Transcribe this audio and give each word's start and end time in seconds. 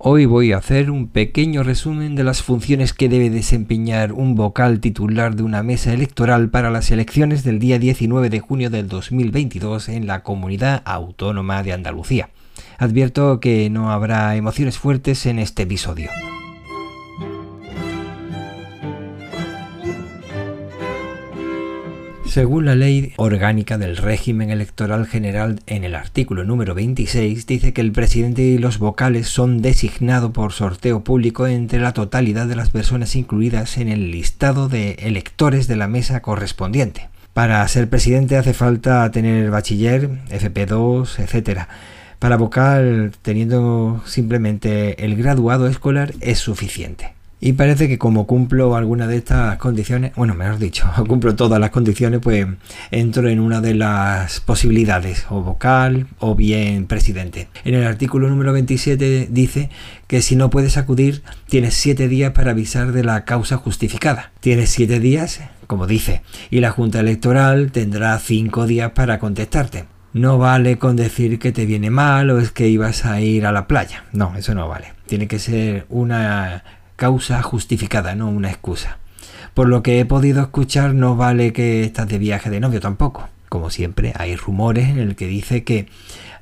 Hoy 0.00 0.26
voy 0.26 0.52
a 0.52 0.58
hacer 0.58 0.92
un 0.92 1.08
pequeño 1.08 1.64
resumen 1.64 2.14
de 2.14 2.22
las 2.22 2.40
funciones 2.40 2.92
que 2.92 3.08
debe 3.08 3.30
desempeñar 3.30 4.12
un 4.12 4.36
vocal 4.36 4.78
titular 4.78 5.34
de 5.34 5.42
una 5.42 5.64
mesa 5.64 5.92
electoral 5.92 6.50
para 6.50 6.70
las 6.70 6.92
elecciones 6.92 7.42
del 7.42 7.58
día 7.58 7.80
19 7.80 8.30
de 8.30 8.38
junio 8.38 8.70
del 8.70 8.86
2022 8.86 9.88
en 9.88 10.06
la 10.06 10.22
Comunidad 10.22 10.82
Autónoma 10.84 11.64
de 11.64 11.72
Andalucía. 11.72 12.30
Advierto 12.78 13.40
que 13.40 13.70
no 13.70 13.90
habrá 13.90 14.36
emociones 14.36 14.78
fuertes 14.78 15.26
en 15.26 15.40
este 15.40 15.64
episodio. 15.64 16.10
Según 22.38 22.66
la 22.66 22.76
ley 22.76 23.14
orgánica 23.16 23.78
del 23.78 23.96
régimen 23.96 24.50
electoral 24.50 25.08
general 25.08 25.58
en 25.66 25.82
el 25.82 25.96
artículo 25.96 26.44
número 26.44 26.72
26 26.72 27.48
dice 27.48 27.72
que 27.72 27.80
el 27.80 27.90
presidente 27.90 28.42
y 28.42 28.58
los 28.58 28.78
vocales 28.78 29.26
son 29.26 29.60
designados 29.60 30.30
por 30.30 30.52
sorteo 30.52 31.02
público 31.02 31.48
entre 31.48 31.80
la 31.80 31.94
totalidad 31.94 32.46
de 32.46 32.54
las 32.54 32.70
personas 32.70 33.16
incluidas 33.16 33.76
en 33.76 33.88
el 33.88 34.12
listado 34.12 34.68
de 34.68 34.92
electores 35.00 35.66
de 35.66 35.74
la 35.74 35.88
mesa 35.88 36.22
correspondiente. 36.22 37.08
Para 37.34 37.66
ser 37.66 37.90
presidente 37.90 38.36
hace 38.36 38.54
falta 38.54 39.10
tener 39.10 39.50
bachiller, 39.50 40.08
FP2, 40.30 41.18
etc. 41.18 41.62
Para 42.20 42.36
vocal, 42.36 43.10
teniendo 43.20 44.00
simplemente 44.06 45.04
el 45.04 45.16
graduado 45.16 45.66
escolar 45.66 46.14
es 46.20 46.38
suficiente. 46.38 47.17
Y 47.40 47.52
parece 47.52 47.86
que 47.86 47.98
como 47.98 48.26
cumplo 48.26 48.74
alguna 48.74 49.06
de 49.06 49.16
estas 49.16 49.58
condiciones, 49.58 50.12
bueno, 50.16 50.34
mejor 50.34 50.58
dicho, 50.58 50.90
cumplo 51.08 51.36
todas 51.36 51.60
las 51.60 51.70
condiciones, 51.70 52.20
pues 52.20 52.46
entro 52.90 53.28
en 53.28 53.38
una 53.38 53.60
de 53.60 53.74
las 53.74 54.40
posibilidades, 54.40 55.26
o 55.30 55.42
vocal 55.42 56.08
o 56.18 56.34
bien 56.34 56.86
presidente. 56.86 57.48
En 57.64 57.74
el 57.74 57.84
artículo 57.84 58.28
número 58.28 58.52
27 58.52 59.28
dice 59.30 59.70
que 60.08 60.20
si 60.20 60.34
no 60.34 60.50
puedes 60.50 60.76
acudir, 60.76 61.22
tienes 61.48 61.74
7 61.74 62.08
días 62.08 62.32
para 62.32 62.50
avisar 62.50 62.92
de 62.92 63.04
la 63.04 63.24
causa 63.24 63.56
justificada. 63.56 64.32
Tienes 64.40 64.70
7 64.70 64.98
días, 64.98 65.40
como 65.68 65.86
dice, 65.86 66.22
y 66.50 66.60
la 66.60 66.70
Junta 66.70 67.00
Electoral 67.00 67.70
tendrá 67.70 68.18
5 68.18 68.66
días 68.66 68.92
para 68.92 69.20
contestarte. 69.20 69.84
No 70.12 70.38
vale 70.38 70.78
con 70.78 70.96
decir 70.96 71.38
que 71.38 71.52
te 71.52 71.66
viene 71.66 71.90
mal 71.90 72.30
o 72.30 72.38
es 72.40 72.50
que 72.50 72.66
ibas 72.66 73.04
a 73.04 73.20
ir 73.20 73.46
a 73.46 73.52
la 73.52 73.68
playa. 73.68 74.04
No, 74.12 74.34
eso 74.36 74.54
no 74.54 74.66
vale. 74.66 74.94
Tiene 75.06 75.28
que 75.28 75.38
ser 75.38 75.86
una 75.90 76.64
causa 76.98 77.40
justificada, 77.42 78.16
no 78.16 78.28
una 78.28 78.50
excusa. 78.50 78.98
Por 79.54 79.68
lo 79.68 79.84
que 79.84 80.00
he 80.00 80.04
podido 80.04 80.42
escuchar, 80.42 80.94
no 80.94 81.14
vale 81.14 81.52
que 81.52 81.84
estás 81.84 82.08
de 82.08 82.18
viaje 82.18 82.50
de 82.50 82.58
novio 82.58 82.80
tampoco. 82.80 83.28
Como 83.48 83.70
siempre, 83.70 84.12
hay 84.16 84.34
rumores 84.34 84.88
en 84.88 84.98
el 84.98 85.14
que 85.14 85.28
dice 85.28 85.62
que 85.62 85.86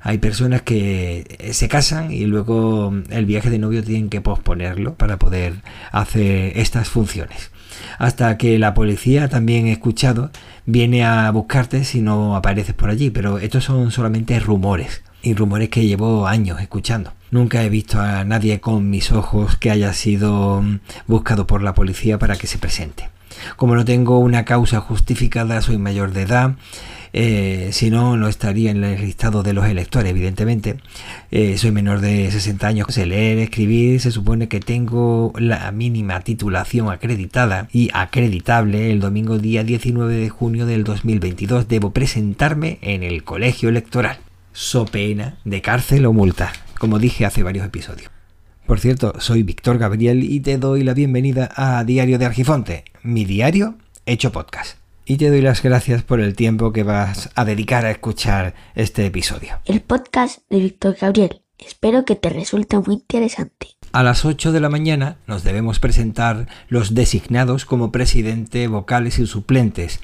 hay 0.01 0.17
personas 0.17 0.63
que 0.63 1.51
se 1.53 1.69
casan 1.69 2.11
y 2.11 2.25
luego 2.25 2.93
el 3.11 3.27
viaje 3.27 3.51
de 3.51 3.59
novio 3.59 3.85
tienen 3.85 4.09
que 4.09 4.23
posponerlo 4.23 4.95
para 4.95 5.19
poder 5.19 5.57
hacer 5.93 6.57
estas 6.59 6.89
funciones. 6.89 7.51
Hasta 7.99 8.39
que 8.39 8.59
la 8.59 8.73
policía, 8.73 9.29
también 9.29 9.67
he 9.67 9.73
escuchado, 9.73 10.31
viene 10.65 11.05
a 11.05 11.31
buscarte 11.33 11.85
si 11.85 12.01
no 12.01 12.35
apareces 12.35 12.75
por 12.75 12.89
allí. 12.89 13.11
Pero 13.11 13.39
estos 13.39 13.65
son 13.65 13.91
solamente 13.91 14.41
rumores 14.41 15.03
y 15.27 15.35
rumores 15.35 15.71
que 15.71 15.85
llevo 15.85 16.29
años 16.29 16.61
escuchando. 16.61 17.13
Nunca 17.33 17.65
he 17.65 17.69
visto 17.69 18.01
a 18.01 18.23
nadie 18.23 18.61
con 18.61 18.89
mis 18.89 19.11
ojos 19.11 19.57
que 19.57 19.73
haya 19.73 19.93
sido 19.93 20.63
mm, 20.63 20.79
buscado 21.09 21.49
por 21.49 21.63
la 21.63 21.75
policía 21.75 22.17
para 22.17 22.37
que 22.37 22.47
se 22.47 22.59
presente. 22.59 23.11
Como 23.57 23.75
no 23.75 23.85
tengo 23.85 24.21
una 24.21 24.45
causa 24.45 24.81
justificada, 24.81 25.61
soy 25.63 25.79
mayor 25.79 26.13
de 26.13 26.23
edad, 26.23 26.55
eh, 27.13 27.71
si 27.73 27.91
no, 27.91 28.17
no 28.17 28.29
estaría 28.29 28.71
en 28.71 28.85
el 28.85 29.01
listado 29.01 29.43
de 29.43 29.53
los 29.53 29.67
electores, 29.67 30.11
evidentemente. 30.11 30.77
Eh, 31.33 31.59
soy 31.59 31.73
menor 31.73 32.01
de 32.01 32.31
60 32.31 32.67
años, 32.69 32.87
sé 32.91 33.05
leer, 33.05 33.39
escribir, 33.39 34.01
se 34.01 34.13
supone 34.13 34.47
que 34.47 34.61
tengo 34.61 35.33
la 35.37 35.73
mínima 35.73 36.21
titulación 36.21 36.89
acreditada 36.89 37.67
y 37.73 37.91
acreditable. 37.95 38.93
El 38.93 39.01
domingo 39.01 39.39
día 39.39 39.65
19 39.65 40.15
de 40.15 40.29
junio 40.29 40.67
del 40.67 40.85
2022 40.85 41.67
debo 41.67 41.91
presentarme 41.91 42.79
en 42.81 43.03
el 43.03 43.25
colegio 43.25 43.71
electoral 43.71 44.19
so 44.57 44.87
pena 44.87 45.37
de 45.45 45.61
cárcel 45.61 46.07
o 46.07 46.15
multa, 46.15 46.51
como 46.79 46.99
dije 46.99 47.27
hace 47.27 47.43
varios 47.43 47.67
episodios. 47.67 48.11
Por 48.67 48.81
cierto, 48.81 49.13
soy 49.21 49.43
Víctor 49.43 49.77
Gabriel 49.77 50.25
y 50.25 50.41
te 50.41 50.57
doy 50.57 50.83
la 50.83 50.95
bienvenida 50.95 51.51
a 51.55 51.85
Diario 51.85 52.19
de 52.19 52.25
Argifonte, 52.25 52.85
mi 53.03 53.27
diario 53.27 53.77
hecho 54.07 54.33
podcast. 54.33 54.79
Y 55.05 55.19
te 55.19 55.29
doy 55.29 55.43
las 55.43 55.63
gracias 55.63 56.03
por 56.03 56.21
el 56.21 56.35
tiempo 56.35 56.73
que 56.73 56.85
vas 56.85 57.29
a 57.35 57.45
dedicar 57.45 57.85
a 57.85 57.91
escuchar 57.91 58.55
este 58.75 59.05
episodio. 59.05 59.61
El 59.67 59.83
podcast 59.83 60.41
de 60.49 60.59
Víctor 60.59 60.97
Gabriel. 60.99 61.43
Espero 61.59 62.07
que 62.07 62.17
te 62.17 62.31
resulte 62.31 62.79
muy 62.79 62.95
interesante. 62.95 63.69
A 63.93 64.03
las 64.03 64.25
8 64.25 64.53
de 64.53 64.61
la 64.61 64.69
mañana 64.71 65.19
nos 65.27 65.45
debemos 65.45 65.79
presentar 65.81 66.49
los 66.69 66.95
designados 66.95 67.67
como 67.67 67.93
presidente, 67.93 68.69
vocales 68.69 69.19
y 69.19 69.27
suplentes 69.27 70.01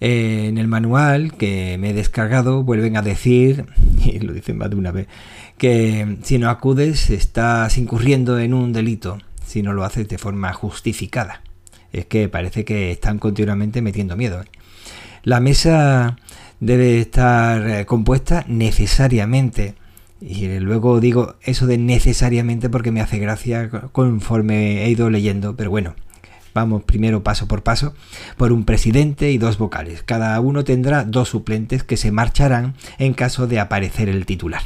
eh, 0.00 0.46
en 0.48 0.58
el 0.58 0.68
manual 0.68 1.34
que 1.34 1.76
me 1.78 1.90
he 1.90 1.94
descargado 1.94 2.62
vuelven 2.62 2.96
a 2.96 3.02
decir, 3.02 3.66
y 4.04 4.18
lo 4.20 4.32
dicen 4.32 4.58
más 4.58 4.70
de 4.70 4.76
una 4.76 4.92
vez, 4.92 5.08
que 5.58 6.18
si 6.22 6.38
no 6.38 6.50
acudes 6.50 7.10
estás 7.10 7.78
incurriendo 7.78 8.38
en 8.38 8.54
un 8.54 8.72
delito 8.72 9.18
si 9.46 9.62
no 9.62 9.72
lo 9.72 9.84
haces 9.84 10.08
de 10.08 10.18
forma 10.18 10.52
justificada. 10.52 11.42
Es 11.92 12.06
que 12.06 12.28
parece 12.28 12.64
que 12.64 12.90
están 12.90 13.18
continuamente 13.18 13.80
metiendo 13.80 14.16
miedo. 14.16 14.42
¿eh? 14.42 14.46
La 15.22 15.40
mesa 15.40 16.16
debe 16.60 17.00
estar 17.00 17.68
eh, 17.68 17.86
compuesta 17.86 18.44
necesariamente. 18.48 19.74
Y 20.20 20.58
luego 20.58 21.00
digo 21.00 21.36
eso 21.42 21.66
de 21.66 21.78
necesariamente 21.78 22.68
porque 22.70 22.90
me 22.90 23.00
hace 23.00 23.18
gracia 23.18 23.70
conforme 23.92 24.84
he 24.84 24.90
ido 24.90 25.10
leyendo, 25.10 25.56
pero 25.56 25.70
bueno, 25.70 25.94
Vamos 26.56 26.84
primero 26.84 27.22
paso 27.22 27.46
por 27.46 27.62
paso, 27.62 27.92
por 28.38 28.50
un 28.50 28.64
presidente 28.64 29.30
y 29.30 29.36
dos 29.36 29.58
vocales. 29.58 30.02
Cada 30.02 30.40
uno 30.40 30.64
tendrá 30.64 31.04
dos 31.04 31.28
suplentes 31.28 31.84
que 31.84 31.98
se 31.98 32.10
marcharán 32.10 32.72
en 32.96 33.12
caso 33.12 33.46
de 33.46 33.60
aparecer 33.60 34.08
el 34.08 34.24
titular. 34.24 34.62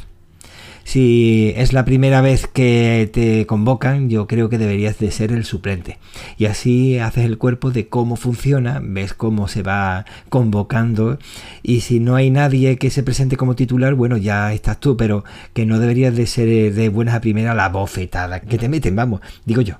Si 0.85 1.51
es 1.57 1.73
la 1.73 1.83
primera 1.83 2.21
vez 2.21 2.47
que 2.47 3.09
te 3.11 3.45
convocan, 3.45 4.09
yo 4.09 4.25
creo 4.25 4.47
que 4.47 4.57
deberías 4.57 4.99
de 4.99 5.11
ser 5.11 5.33
el 5.33 5.43
suplente. 5.43 5.97
Y 6.37 6.45
así 6.45 6.97
haces 6.97 7.25
el 7.25 7.37
cuerpo 7.37 7.71
de 7.71 7.89
cómo 7.89 8.15
funciona, 8.15 8.79
ves 8.81 9.13
cómo 9.13 9.49
se 9.49 9.61
va 9.61 10.05
convocando. 10.29 11.19
Y 11.61 11.81
si 11.81 11.99
no 11.99 12.15
hay 12.15 12.29
nadie 12.29 12.77
que 12.77 12.89
se 12.89 13.03
presente 13.03 13.35
como 13.35 13.57
titular, 13.57 13.95
bueno, 13.95 14.15
ya 14.15 14.53
estás 14.53 14.79
tú, 14.79 14.95
pero 14.95 15.25
que 15.51 15.65
no 15.65 15.77
deberías 15.77 16.15
de 16.15 16.25
ser 16.25 16.73
de 16.73 16.87
buenas 16.87 17.15
a 17.15 17.19
primera 17.19 17.53
la 17.53 17.67
bofetada 17.67 18.39
que 18.39 18.57
te 18.57 18.69
meten, 18.69 18.95
vamos, 18.95 19.19
digo 19.43 19.59
yo. 19.59 19.75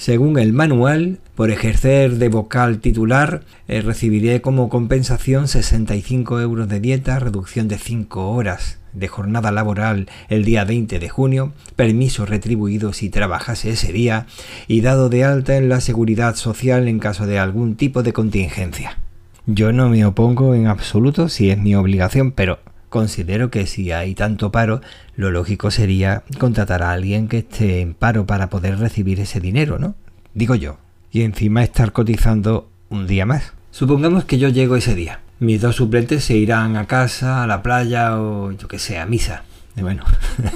Según 0.00 0.38
el 0.38 0.54
manual, 0.54 1.18
por 1.40 1.50
ejercer 1.50 2.16
de 2.16 2.28
vocal 2.28 2.80
titular, 2.80 3.40
eh, 3.66 3.80
recibiré 3.80 4.42
como 4.42 4.68
compensación 4.68 5.48
65 5.48 6.38
euros 6.38 6.68
de 6.68 6.80
dieta, 6.80 7.18
reducción 7.18 7.66
de 7.66 7.78
5 7.78 8.28
horas 8.28 8.78
de 8.92 9.08
jornada 9.08 9.50
laboral 9.50 10.10
el 10.28 10.44
día 10.44 10.66
20 10.66 10.98
de 10.98 11.08
junio, 11.08 11.54
permiso 11.76 12.26
retribuido 12.26 12.92
si 12.92 13.08
trabajase 13.08 13.70
ese 13.70 13.90
día 13.90 14.26
y 14.68 14.82
dado 14.82 15.08
de 15.08 15.24
alta 15.24 15.56
en 15.56 15.70
la 15.70 15.80
seguridad 15.80 16.34
social 16.34 16.88
en 16.88 16.98
caso 16.98 17.26
de 17.26 17.38
algún 17.38 17.74
tipo 17.74 18.02
de 18.02 18.12
contingencia. 18.12 18.98
Yo 19.46 19.72
no 19.72 19.88
me 19.88 20.04
opongo 20.04 20.54
en 20.54 20.66
absoluto 20.66 21.30
si 21.30 21.48
es 21.48 21.56
mi 21.56 21.74
obligación, 21.74 22.32
pero 22.32 22.58
considero 22.90 23.50
que 23.50 23.66
si 23.66 23.92
hay 23.92 24.14
tanto 24.14 24.52
paro, 24.52 24.82
lo 25.16 25.30
lógico 25.30 25.70
sería 25.70 26.22
contratar 26.36 26.82
a 26.82 26.92
alguien 26.92 27.28
que 27.28 27.38
esté 27.38 27.80
en 27.80 27.94
paro 27.94 28.26
para 28.26 28.50
poder 28.50 28.78
recibir 28.78 29.20
ese 29.20 29.40
dinero, 29.40 29.78
¿no? 29.78 29.94
Digo 30.34 30.54
yo. 30.54 30.76
Y 31.12 31.22
encima 31.22 31.62
estar 31.62 31.92
cotizando 31.92 32.70
un 32.88 33.06
día 33.06 33.26
más. 33.26 33.52
Supongamos 33.70 34.24
que 34.24 34.38
yo 34.38 34.48
llego 34.48 34.76
ese 34.76 34.94
día. 34.94 35.20
Mis 35.38 35.60
dos 35.60 35.76
suplentes 35.76 36.24
se 36.24 36.36
irán 36.36 36.76
a 36.76 36.86
casa, 36.86 37.42
a 37.42 37.46
la 37.46 37.62
playa 37.62 38.18
o 38.18 38.52
yo 38.52 38.68
que 38.68 38.78
sé, 38.78 38.98
a 38.98 39.06
misa. 39.06 39.44
Y 39.76 39.82
bueno, 39.82 40.04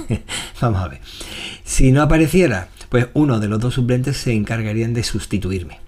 vamos 0.61 0.81
a 0.81 0.87
ver. 0.87 1.01
Si 1.63 1.91
no 1.91 2.01
apareciera, 2.01 2.69
pues 2.89 3.07
uno 3.13 3.39
de 3.39 3.47
los 3.47 3.59
dos 3.59 3.73
suplentes 3.73 4.17
se 4.17 4.33
encargarían 4.33 4.93
de 4.93 5.03
sustituirme. 5.03 5.79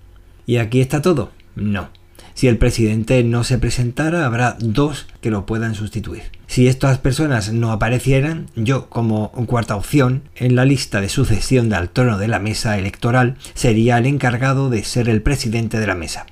¿Y 0.45 0.57
aquí 0.57 0.81
está 0.81 1.01
todo? 1.01 1.31
No. 1.55 1.89
Si 2.37 2.47
el 2.47 2.59
presidente 2.59 3.23
no 3.23 3.43
se 3.43 3.57
presentara, 3.57 4.23
habrá 4.23 4.57
dos 4.59 5.07
que 5.21 5.31
lo 5.31 5.47
puedan 5.47 5.73
sustituir. 5.73 6.21
Si 6.45 6.67
estas 6.67 6.99
personas 6.99 7.51
no 7.51 7.71
aparecieran, 7.71 8.45
yo 8.55 8.89
como 8.89 9.31
cuarta 9.47 9.75
opción 9.75 10.21
en 10.35 10.55
la 10.55 10.63
lista 10.63 11.01
de 11.01 11.09
sucesión 11.09 11.73
al 11.73 11.89
trono 11.89 12.19
de 12.19 12.27
la 12.27 12.37
mesa 12.37 12.77
electoral 12.77 13.37
sería 13.55 13.97
el 13.97 14.05
encargado 14.05 14.69
de 14.69 14.83
ser 14.83 15.09
el 15.09 15.23
presidente 15.23 15.79
de 15.79 15.87
la 15.87 15.95
mesa. 15.95 16.27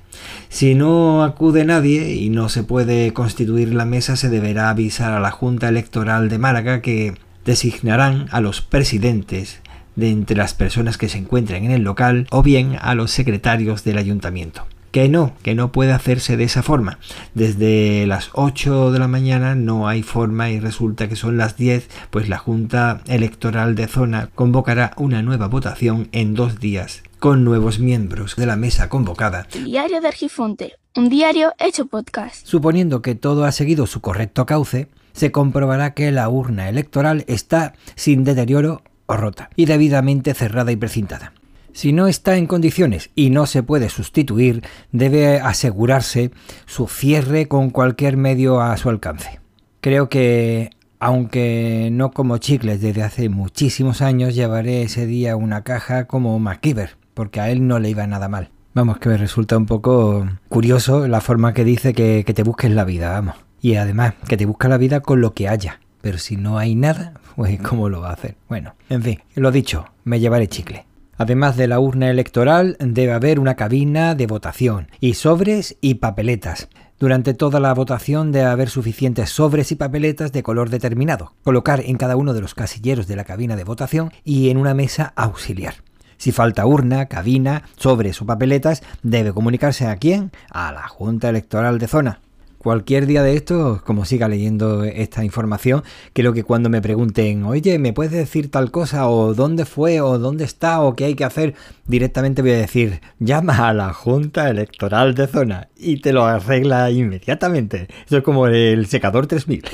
Si 0.48 0.76
no 0.76 1.24
acude 1.24 1.64
nadie 1.64 2.14
y 2.14 2.30
no 2.30 2.50
se 2.50 2.62
puede 2.62 3.12
constituir 3.12 3.74
la 3.74 3.84
mesa, 3.84 4.14
se 4.14 4.28
deberá 4.28 4.70
avisar 4.70 5.12
a 5.12 5.18
la 5.18 5.32
Junta 5.32 5.68
Electoral 5.68 6.28
de 6.28 6.38
Málaga 6.38 6.82
que 6.82 7.14
designarán 7.44 8.28
a 8.30 8.40
los 8.40 8.60
presidentes 8.60 9.60
de 9.96 10.10
entre 10.10 10.36
las 10.36 10.54
personas 10.54 10.98
que 10.98 11.08
se 11.08 11.18
encuentren 11.18 11.64
en 11.64 11.72
el 11.72 11.82
local 11.82 12.28
o 12.30 12.44
bien 12.44 12.76
a 12.80 12.94
los 12.94 13.10
secretarios 13.10 13.82
del 13.82 13.98
ayuntamiento 13.98 14.68
Que 14.96 15.10
no, 15.10 15.34
que 15.42 15.54
no 15.54 15.72
puede 15.72 15.92
hacerse 15.92 16.38
de 16.38 16.44
esa 16.44 16.62
forma. 16.62 16.98
Desde 17.34 18.06
las 18.06 18.30
8 18.32 18.92
de 18.92 18.98
la 18.98 19.08
mañana 19.08 19.54
no 19.54 19.88
hay 19.88 20.02
forma 20.02 20.48
y 20.48 20.58
resulta 20.58 21.06
que 21.06 21.16
son 21.16 21.36
las 21.36 21.58
10, 21.58 21.90
pues 22.08 22.30
la 22.30 22.38
Junta 22.38 23.02
Electoral 23.06 23.74
de 23.74 23.88
Zona 23.88 24.30
convocará 24.34 24.94
una 24.96 25.20
nueva 25.20 25.48
votación 25.48 26.08
en 26.12 26.32
dos 26.32 26.60
días 26.60 27.02
con 27.18 27.44
nuevos 27.44 27.78
miembros 27.78 28.36
de 28.36 28.46
la 28.46 28.56
mesa 28.56 28.88
convocada. 28.88 29.46
Diario 29.52 30.00
de 30.00 30.08
Argifonte, 30.08 30.76
un 30.96 31.10
diario 31.10 31.52
hecho 31.58 31.84
podcast. 31.84 32.46
Suponiendo 32.46 33.02
que 33.02 33.14
todo 33.14 33.44
ha 33.44 33.52
seguido 33.52 33.86
su 33.86 34.00
correcto 34.00 34.46
cauce, 34.46 34.88
se 35.12 35.30
comprobará 35.30 35.92
que 35.92 36.10
la 36.10 36.26
urna 36.30 36.70
electoral 36.70 37.26
está 37.28 37.74
sin 37.96 38.24
deterioro 38.24 38.80
o 39.04 39.18
rota 39.18 39.50
y 39.56 39.66
debidamente 39.66 40.32
cerrada 40.32 40.72
y 40.72 40.76
precintada. 40.76 41.34
Si 41.76 41.92
no 41.92 42.06
está 42.06 42.38
en 42.38 42.46
condiciones 42.46 43.10
y 43.14 43.28
no 43.28 43.44
se 43.44 43.62
puede 43.62 43.90
sustituir, 43.90 44.62
debe 44.92 45.40
asegurarse 45.40 46.30
su 46.64 46.86
cierre 46.86 47.48
con 47.48 47.68
cualquier 47.68 48.16
medio 48.16 48.62
a 48.62 48.74
su 48.78 48.88
alcance. 48.88 49.40
Creo 49.82 50.08
que, 50.08 50.70
aunque 51.00 51.90
no 51.92 52.12
como 52.12 52.38
chicles 52.38 52.80
desde 52.80 53.02
hace 53.02 53.28
muchísimos 53.28 54.00
años, 54.00 54.34
llevaré 54.34 54.84
ese 54.84 55.04
día 55.04 55.36
una 55.36 55.64
caja 55.64 56.06
como 56.06 56.38
MacGyver, 56.38 56.96
porque 57.12 57.40
a 57.40 57.50
él 57.50 57.66
no 57.66 57.78
le 57.78 57.90
iba 57.90 58.06
nada 58.06 58.30
mal. 58.30 58.48
Vamos, 58.72 58.96
que 58.96 59.10
me 59.10 59.18
resulta 59.18 59.58
un 59.58 59.66
poco 59.66 60.26
curioso 60.48 61.06
la 61.06 61.20
forma 61.20 61.52
que 61.52 61.64
dice 61.64 61.92
que, 61.92 62.24
que 62.26 62.32
te 62.32 62.42
busques 62.42 62.70
la 62.70 62.84
vida, 62.84 63.10
vamos. 63.10 63.36
Y 63.60 63.74
además, 63.74 64.14
que 64.26 64.38
te 64.38 64.46
busca 64.46 64.68
la 64.68 64.78
vida 64.78 65.00
con 65.00 65.20
lo 65.20 65.34
que 65.34 65.46
haya. 65.46 65.80
Pero 66.00 66.16
si 66.16 66.38
no 66.38 66.56
hay 66.56 66.74
nada, 66.74 67.20
pues 67.34 67.60
¿cómo 67.60 67.90
lo 67.90 68.00
va 68.00 68.08
a 68.08 68.14
hacer? 68.14 68.36
Bueno, 68.48 68.74
en 68.88 69.02
fin, 69.02 69.18
lo 69.34 69.50
dicho, 69.50 69.84
me 70.04 70.20
llevaré 70.20 70.48
chicle. 70.48 70.85
Además 71.18 71.56
de 71.56 71.66
la 71.66 71.80
urna 71.80 72.10
electoral, 72.10 72.76
debe 72.78 73.12
haber 73.12 73.40
una 73.40 73.54
cabina 73.54 74.14
de 74.14 74.26
votación 74.26 74.88
y 75.00 75.14
sobres 75.14 75.76
y 75.80 75.94
papeletas. 75.94 76.68
Durante 76.98 77.34
toda 77.34 77.60
la 77.60 77.72
votación 77.74 78.32
debe 78.32 78.46
haber 78.46 78.68
suficientes 78.68 79.30
sobres 79.30 79.72
y 79.72 79.76
papeletas 79.76 80.32
de 80.32 80.42
color 80.42 80.70
determinado. 80.70 81.32
Colocar 81.42 81.80
en 81.80 81.96
cada 81.96 82.16
uno 82.16 82.34
de 82.34 82.40
los 82.40 82.54
casilleros 82.54 83.06
de 83.06 83.16
la 83.16 83.24
cabina 83.24 83.56
de 83.56 83.64
votación 83.64 84.12
y 84.24 84.50
en 84.50 84.58
una 84.58 84.74
mesa 84.74 85.12
auxiliar. 85.16 85.74
Si 86.18 86.32
falta 86.32 86.66
urna, 86.66 87.06
cabina, 87.06 87.62
sobres 87.76 88.20
o 88.22 88.26
papeletas, 88.26 88.82
debe 89.02 89.32
comunicarse 89.32 89.86
a 89.86 89.96
quién? 89.96 90.32
A 90.50 90.72
la 90.72 90.88
Junta 90.88 91.28
Electoral 91.28 91.78
de 91.78 91.88
Zona 91.88 92.20
cualquier 92.58 93.06
día 93.06 93.22
de 93.22 93.36
esto, 93.36 93.82
como 93.84 94.04
siga 94.04 94.28
leyendo 94.28 94.84
esta 94.84 95.24
información, 95.24 95.82
creo 96.12 96.32
que 96.32 96.44
cuando 96.44 96.68
me 96.68 96.82
pregunten, 96.82 97.44
oye, 97.44 97.78
¿me 97.78 97.92
puedes 97.92 98.12
decir 98.12 98.50
tal 98.50 98.70
cosa? 98.70 99.08
o 99.08 99.34
dónde 99.34 99.64
fue, 99.64 100.00
o 100.00 100.18
dónde 100.18 100.44
está, 100.44 100.80
o 100.80 100.94
qué 100.94 101.04
hay 101.04 101.14
que 101.14 101.24
hacer, 101.24 101.54
directamente 101.86 102.42
voy 102.42 102.52
a 102.52 102.58
decir, 102.58 103.00
llama 103.18 103.68
a 103.68 103.72
la 103.72 103.92
Junta 103.92 104.48
Electoral 104.48 105.14
de 105.14 105.26
Zona 105.26 105.68
y 105.76 106.00
te 106.00 106.12
lo 106.12 106.24
arregla 106.24 106.90
inmediatamente. 106.90 107.88
Eso 108.06 108.18
es 108.18 108.24
como 108.24 108.46
el 108.46 108.86
secador 108.86 109.26
3000, 109.26 109.64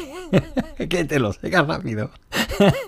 que 0.88 1.04
te 1.04 1.18
lo 1.18 1.32
seca 1.32 1.62
rápido. 1.62 2.10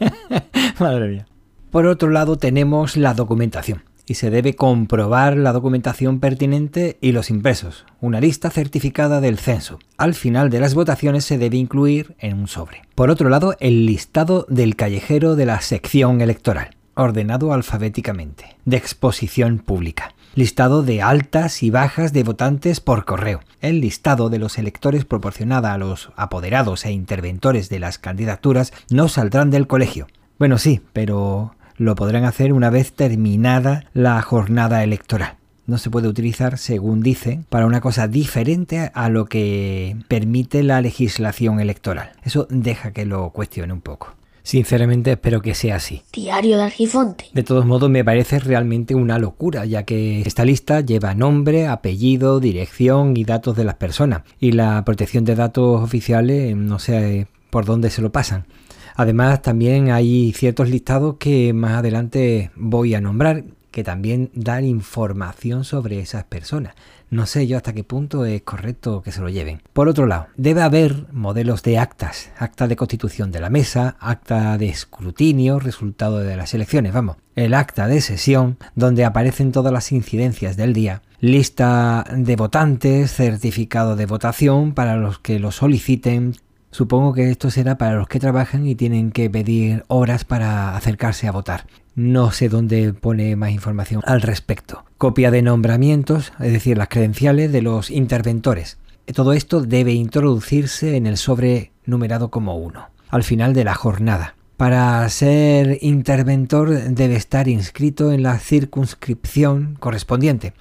Madre 0.78 1.08
mía. 1.08 1.26
Por 1.70 1.86
otro 1.86 2.10
lado 2.10 2.36
tenemos 2.36 2.96
la 2.96 3.14
documentación 3.14 3.82
y 4.06 4.14
se 4.14 4.30
debe 4.30 4.54
comprobar 4.54 5.36
la 5.36 5.52
documentación 5.52 6.20
pertinente 6.20 6.98
y 7.00 7.12
los 7.12 7.30
impresos, 7.30 7.86
una 8.00 8.20
lista 8.20 8.50
certificada 8.50 9.20
del 9.20 9.38
censo. 9.38 9.78
Al 9.96 10.14
final 10.14 10.50
de 10.50 10.60
las 10.60 10.74
votaciones 10.74 11.24
se 11.24 11.38
debe 11.38 11.56
incluir 11.56 12.14
en 12.18 12.38
un 12.38 12.48
sobre. 12.48 12.82
Por 12.94 13.10
otro 13.10 13.28
lado, 13.28 13.56
el 13.60 13.86
listado 13.86 14.46
del 14.48 14.76
callejero 14.76 15.36
de 15.36 15.46
la 15.46 15.60
sección 15.60 16.20
electoral, 16.20 16.76
ordenado 16.94 17.52
alfabéticamente, 17.52 18.56
de 18.64 18.76
exposición 18.76 19.58
pública. 19.58 20.14
Listado 20.34 20.82
de 20.82 21.00
altas 21.00 21.62
y 21.62 21.70
bajas 21.70 22.12
de 22.12 22.24
votantes 22.24 22.80
por 22.80 23.04
correo. 23.04 23.40
El 23.60 23.80
listado 23.80 24.30
de 24.30 24.40
los 24.40 24.58
electores 24.58 25.04
proporcionada 25.04 25.72
a 25.72 25.78
los 25.78 26.10
apoderados 26.16 26.84
e 26.84 26.90
interventores 26.90 27.68
de 27.68 27.78
las 27.78 27.98
candidaturas 27.98 28.72
no 28.90 29.08
saldrán 29.08 29.50
del 29.50 29.68
colegio. 29.68 30.08
Bueno, 30.38 30.58
sí, 30.58 30.80
pero 30.92 31.54
lo 31.76 31.94
podrán 31.94 32.24
hacer 32.24 32.52
una 32.52 32.70
vez 32.70 32.92
terminada 32.92 33.84
la 33.92 34.20
jornada 34.22 34.82
electoral. 34.82 35.36
No 35.66 35.78
se 35.78 35.88
puede 35.88 36.08
utilizar, 36.08 36.58
según 36.58 37.00
dice, 37.00 37.40
para 37.48 37.66
una 37.66 37.80
cosa 37.80 38.06
diferente 38.06 38.90
a 38.92 39.08
lo 39.08 39.24
que 39.24 39.96
permite 40.08 40.62
la 40.62 40.82
legislación 40.82 41.58
electoral. 41.58 42.12
Eso 42.22 42.46
deja 42.50 42.92
que 42.92 43.06
lo 43.06 43.30
cuestione 43.30 43.72
un 43.72 43.80
poco. 43.80 44.14
Sinceramente 44.42 45.12
espero 45.12 45.40
que 45.40 45.54
sea 45.54 45.76
así. 45.76 46.02
Diario 46.12 46.58
de 46.58 46.64
Argifonte. 46.64 47.24
De 47.32 47.42
todos 47.42 47.64
modos 47.64 47.88
me 47.88 48.04
parece 48.04 48.38
realmente 48.40 48.94
una 48.94 49.18
locura, 49.18 49.64
ya 49.64 49.84
que 49.84 50.20
esta 50.20 50.44
lista 50.44 50.82
lleva 50.82 51.14
nombre, 51.14 51.66
apellido, 51.66 52.40
dirección 52.40 53.16
y 53.16 53.24
datos 53.24 53.56
de 53.56 53.64
las 53.64 53.76
personas. 53.76 54.20
Y 54.38 54.52
la 54.52 54.84
protección 54.84 55.24
de 55.24 55.34
datos 55.34 55.82
oficiales 55.82 56.54
no 56.54 56.78
sé 56.78 57.26
por 57.48 57.64
dónde 57.64 57.88
se 57.88 58.02
lo 58.02 58.12
pasan. 58.12 58.44
Además, 58.94 59.42
también 59.42 59.90
hay 59.90 60.32
ciertos 60.32 60.68
listados 60.68 61.16
que 61.18 61.52
más 61.52 61.72
adelante 61.72 62.50
voy 62.56 62.94
a 62.94 63.00
nombrar 63.00 63.44
que 63.74 63.82
también 63.82 64.30
dan 64.34 64.64
información 64.64 65.64
sobre 65.64 65.98
esas 65.98 66.22
personas. 66.22 66.74
No 67.10 67.26
sé 67.26 67.48
yo 67.48 67.56
hasta 67.56 67.72
qué 67.72 67.82
punto 67.82 68.24
es 68.24 68.42
correcto 68.42 69.02
que 69.02 69.10
se 69.10 69.20
lo 69.20 69.28
lleven. 69.28 69.62
Por 69.72 69.88
otro 69.88 70.06
lado, 70.06 70.28
debe 70.36 70.62
haber 70.62 71.06
modelos 71.12 71.64
de 71.64 71.78
actas, 71.78 72.30
acta 72.38 72.68
de 72.68 72.76
constitución 72.76 73.32
de 73.32 73.40
la 73.40 73.50
mesa, 73.50 73.96
acta 73.98 74.56
de 74.58 74.68
escrutinio, 74.68 75.58
resultado 75.58 76.20
de 76.20 76.36
las 76.36 76.54
elecciones, 76.54 76.92
vamos, 76.92 77.16
el 77.34 77.52
acta 77.52 77.88
de 77.88 78.00
sesión, 78.00 78.58
donde 78.76 79.04
aparecen 79.04 79.50
todas 79.50 79.72
las 79.72 79.90
incidencias 79.90 80.56
del 80.56 80.72
día, 80.72 81.02
lista 81.18 82.04
de 82.16 82.36
votantes, 82.36 83.12
certificado 83.12 83.96
de 83.96 84.06
votación 84.06 84.72
para 84.72 84.96
los 84.96 85.18
que 85.18 85.40
lo 85.40 85.50
soliciten, 85.50 86.36
Supongo 86.74 87.12
que 87.12 87.30
esto 87.30 87.52
será 87.52 87.78
para 87.78 87.94
los 87.94 88.08
que 88.08 88.18
trabajan 88.18 88.66
y 88.66 88.74
tienen 88.74 89.12
que 89.12 89.30
pedir 89.30 89.84
horas 89.86 90.24
para 90.24 90.76
acercarse 90.76 91.28
a 91.28 91.30
votar. 91.30 91.68
No 91.94 92.32
sé 92.32 92.48
dónde 92.48 92.92
pone 92.92 93.36
más 93.36 93.52
información 93.52 94.02
al 94.04 94.22
respecto. 94.22 94.84
Copia 94.98 95.30
de 95.30 95.40
nombramientos, 95.40 96.32
es 96.40 96.50
decir, 96.50 96.76
las 96.76 96.88
credenciales 96.88 97.52
de 97.52 97.62
los 97.62 97.92
interventores. 97.92 98.78
Todo 99.14 99.34
esto 99.34 99.62
debe 99.62 99.92
introducirse 99.92 100.96
en 100.96 101.06
el 101.06 101.16
sobre 101.16 101.70
numerado 101.86 102.32
como 102.32 102.56
1, 102.56 102.88
al 103.08 103.22
final 103.22 103.54
de 103.54 103.62
la 103.62 103.74
jornada. 103.74 104.34
Para 104.56 105.08
ser 105.08 105.78
interventor 105.82 106.70
debe 106.70 107.16
estar 107.16 107.48
inscrito 107.48 108.12
en 108.12 108.22
la 108.22 108.38
circunscripción 108.38 109.76
correspondiente. 109.80 110.52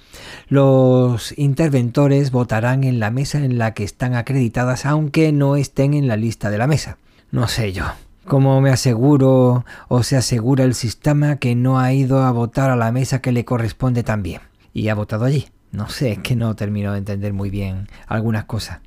Los 0.48 1.32
interventores 1.38 2.32
votarán 2.32 2.82
en 2.82 2.98
la 2.98 3.12
mesa 3.12 3.38
en 3.38 3.56
la 3.56 3.72
que 3.72 3.84
están 3.84 4.14
acreditadas 4.14 4.84
aunque 4.84 5.30
no 5.30 5.54
estén 5.54 5.94
en 5.94 6.08
la 6.08 6.16
lista 6.16 6.50
de 6.50 6.58
la 6.58 6.66
mesa. 6.66 6.98
No 7.30 7.46
sé 7.46 7.72
yo. 7.72 7.84
¿Cómo 8.26 8.60
me 8.60 8.70
aseguro 8.70 9.64
o 9.88 10.02
se 10.02 10.16
asegura 10.16 10.64
el 10.64 10.74
sistema 10.74 11.36
que 11.36 11.54
no 11.54 11.78
ha 11.78 11.92
ido 11.92 12.22
a 12.22 12.32
votar 12.32 12.70
a 12.70 12.76
la 12.76 12.90
mesa 12.90 13.20
que 13.20 13.32
le 13.32 13.44
corresponde 13.44 14.02
también? 14.02 14.40
Y 14.72 14.88
ha 14.88 14.94
votado 14.96 15.24
allí. 15.24 15.46
No 15.70 15.88
sé, 15.88 16.12
es 16.12 16.18
que 16.18 16.34
no 16.34 16.56
termino 16.56 16.92
de 16.92 16.98
entender 16.98 17.32
muy 17.32 17.50
bien 17.50 17.86
algunas 18.08 18.44
cosas. 18.44 18.80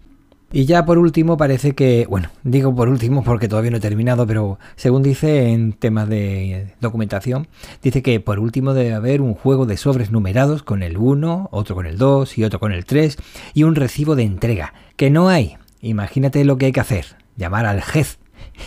Y 0.51 0.65
ya 0.65 0.85
por 0.85 0.97
último 0.97 1.35
parece 1.35 1.73
que, 1.73 2.05
bueno, 2.09 2.29
digo 2.43 2.73
por 2.73 2.87
último 2.87 3.23
porque 3.23 3.49
todavía 3.49 3.71
no 3.71 3.77
he 3.77 3.81
terminado, 3.81 4.25
pero 4.25 4.59
según 4.77 5.03
dice 5.03 5.49
en 5.51 5.73
temas 5.73 6.07
de 6.07 6.73
documentación, 6.79 7.47
dice 7.83 8.01
que 8.01 8.19
por 8.21 8.39
último 8.39 8.73
debe 8.73 8.93
haber 8.93 9.21
un 9.21 9.33
juego 9.33 9.65
de 9.65 9.75
sobres 9.75 10.09
numerados 10.09 10.63
con 10.63 10.83
el 10.83 10.97
1, 10.97 11.49
otro 11.51 11.75
con 11.75 11.85
el 11.85 11.97
2 11.97 12.37
y 12.37 12.45
otro 12.45 12.59
con 12.59 12.71
el 12.71 12.85
3 12.85 13.17
y 13.53 13.63
un 13.63 13.75
recibo 13.75 14.15
de 14.15 14.23
entrega, 14.23 14.73
que 14.95 15.09
no 15.09 15.27
hay. 15.27 15.57
Imagínate 15.81 16.45
lo 16.45 16.57
que 16.57 16.67
hay 16.67 16.71
que 16.71 16.79
hacer, 16.79 17.17
llamar 17.35 17.65
al 17.65 17.81
jefe 17.81 18.17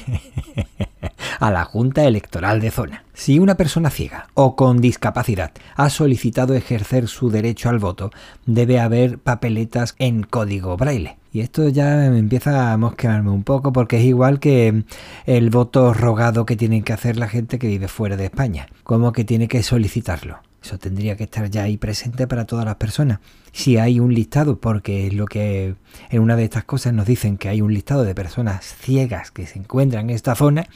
a 1.38 1.50
la 1.50 1.64
Junta 1.64 2.04
Electoral 2.04 2.60
de 2.60 2.70
Zona. 2.70 3.04
Si 3.14 3.38
una 3.38 3.56
persona 3.56 3.90
ciega 3.90 4.28
o 4.34 4.56
con 4.56 4.80
discapacidad 4.80 5.52
ha 5.76 5.90
solicitado 5.90 6.54
ejercer 6.54 7.08
su 7.08 7.30
derecho 7.30 7.68
al 7.68 7.78
voto, 7.78 8.10
debe 8.46 8.80
haber 8.80 9.18
papeletas 9.18 9.94
en 9.98 10.22
código 10.22 10.76
braille. 10.76 11.18
Y 11.32 11.40
esto 11.40 11.68
ya 11.68 11.96
me 11.96 12.18
empieza 12.18 12.72
a 12.72 12.76
mosquearme 12.76 13.30
un 13.30 13.44
poco 13.44 13.72
porque 13.72 13.98
es 13.98 14.04
igual 14.04 14.40
que 14.40 14.84
el 15.26 15.50
voto 15.50 15.94
rogado 15.94 16.44
que 16.44 16.56
tienen 16.56 16.82
que 16.82 16.92
hacer 16.92 17.16
la 17.16 17.28
gente 17.28 17.58
que 17.58 17.68
vive 17.68 17.88
fuera 17.88 18.16
de 18.16 18.24
España. 18.24 18.66
Como 18.82 19.12
que 19.12 19.24
tiene 19.24 19.46
que 19.46 19.62
solicitarlo. 19.62 20.40
Eso 20.62 20.78
tendría 20.78 21.16
que 21.16 21.24
estar 21.24 21.48
ya 21.50 21.62
ahí 21.62 21.78
presente 21.78 22.26
para 22.26 22.44
todas 22.44 22.64
las 22.64 22.76
personas. 22.76 23.20
Si 23.52 23.78
hay 23.78 23.98
un 23.98 24.14
listado, 24.14 24.60
porque 24.60 25.06
es 25.06 25.14
lo 25.14 25.26
que 25.26 25.74
en 26.10 26.22
una 26.22 26.36
de 26.36 26.44
estas 26.44 26.64
cosas 26.64 26.92
nos 26.92 27.06
dicen 27.06 27.38
que 27.38 27.48
hay 27.48 27.62
un 27.62 27.72
listado 27.72 28.04
de 28.04 28.14
personas 28.14 28.76
ciegas 28.80 29.30
que 29.30 29.46
se 29.46 29.58
encuentran 29.58 30.10
en 30.10 30.16
esta 30.16 30.34
zona, 30.34 30.66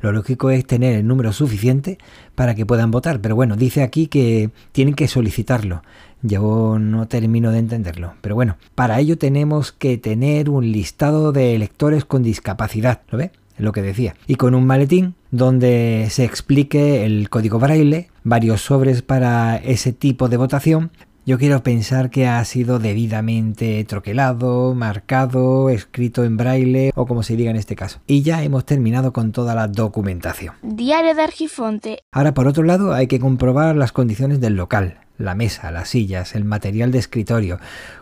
lo 0.00 0.12
lógico 0.12 0.50
es 0.50 0.66
tener 0.66 0.96
el 0.96 1.06
número 1.06 1.32
suficiente 1.32 1.98
para 2.34 2.54
que 2.54 2.66
puedan 2.66 2.90
votar. 2.90 3.20
Pero 3.20 3.36
bueno, 3.36 3.56
dice 3.56 3.82
aquí 3.82 4.06
que 4.06 4.50
tienen 4.72 4.94
que 4.94 5.08
solicitarlo. 5.08 5.82
Yo 6.22 6.78
no 6.80 7.06
termino 7.06 7.52
de 7.52 7.58
entenderlo. 7.58 8.14
Pero 8.22 8.34
bueno, 8.34 8.56
para 8.74 8.98
ello 8.98 9.18
tenemos 9.18 9.72
que 9.72 9.98
tener 9.98 10.48
un 10.48 10.72
listado 10.72 11.32
de 11.32 11.54
electores 11.54 12.06
con 12.06 12.22
discapacidad. 12.22 13.02
¿Lo 13.10 13.18
ve? 13.18 13.30
lo 13.58 13.72
que 13.72 13.82
decía. 13.82 14.16
Y 14.26 14.34
con 14.36 14.54
un 14.54 14.66
maletín 14.66 15.14
donde 15.34 16.06
se 16.10 16.24
explique 16.24 17.04
el 17.04 17.28
código 17.28 17.58
braille, 17.58 18.08
varios 18.22 18.60
sobres 18.60 19.02
para 19.02 19.56
ese 19.56 19.92
tipo 19.92 20.28
de 20.28 20.36
votación 20.36 20.92
Yo 21.26 21.38
quiero 21.38 21.64
pensar 21.64 22.10
que 22.10 22.28
ha 22.28 22.44
sido 22.44 22.78
debidamente 22.78 23.82
troquelado, 23.84 24.74
marcado, 24.74 25.70
escrito 25.70 26.22
en 26.22 26.36
braille 26.36 26.92
o 26.94 27.06
como 27.06 27.24
se 27.24 27.34
diga 27.34 27.50
en 27.50 27.56
este 27.56 27.74
caso. 27.74 27.98
Y 28.06 28.22
ya 28.22 28.44
hemos 28.44 28.64
terminado 28.64 29.12
con 29.12 29.32
toda 29.32 29.56
la 29.56 29.66
documentación. 29.66 30.54
Diario 30.62 31.16
de 31.16 31.22
Argifonte. 31.22 31.98
Ahora, 32.12 32.32
por 32.32 32.46
otro 32.46 32.62
lado, 32.62 32.92
hay 32.92 33.08
que 33.08 33.18
comprobar 33.18 33.74
las 33.74 33.90
condiciones 33.90 34.40
del 34.40 34.54
local, 34.54 34.98
la 35.18 35.34
mesa, 35.34 35.72
las 35.72 35.88
sillas, 35.88 36.36
el 36.36 36.44
material 36.44 36.92
de 36.92 36.98
escritorio, 36.98 37.58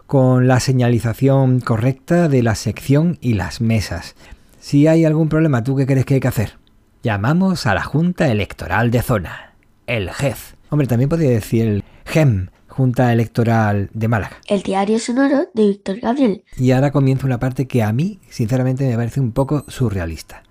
con 0.06 0.48
la 0.48 0.60
señalización 0.60 1.60
correcta 1.60 2.28
de 2.28 2.42
la 2.42 2.56
sección 2.56 3.16
y 3.22 3.34
las 3.34 3.62
mesas. 3.62 4.16
Si 4.60 4.86
hay 4.86 5.06
algún 5.06 5.30
problema, 5.30 5.64
¿tú 5.64 5.76
qué 5.76 5.86
crees 5.86 6.04
que 6.04 6.14
hay 6.14 6.20
que 6.20 6.28
hacer? 6.28 6.61
Llamamos 7.02 7.66
a 7.66 7.74
la 7.74 7.82
Junta 7.82 8.30
Electoral 8.30 8.92
de 8.92 9.02
Zona, 9.02 9.54
el 9.88 10.08
GEZ. 10.10 10.54
Hombre, 10.70 10.86
también 10.86 11.08
podría 11.08 11.30
decir 11.30 11.66
el 11.66 11.84
GEM, 12.04 12.50
Junta 12.68 13.12
Electoral 13.12 13.90
de 13.92 14.06
Málaga. 14.06 14.36
El 14.46 14.62
diario 14.62 15.00
sonoro 15.00 15.48
de 15.52 15.66
Víctor 15.66 15.98
Gabriel. 15.98 16.44
Y 16.56 16.70
ahora 16.70 16.92
comienza 16.92 17.26
una 17.26 17.40
parte 17.40 17.66
que 17.66 17.82
a 17.82 17.92
mí, 17.92 18.20
sinceramente, 18.30 18.88
me 18.88 18.94
parece 18.94 19.18
un 19.18 19.32
poco 19.32 19.64
surrealista. 19.66 20.44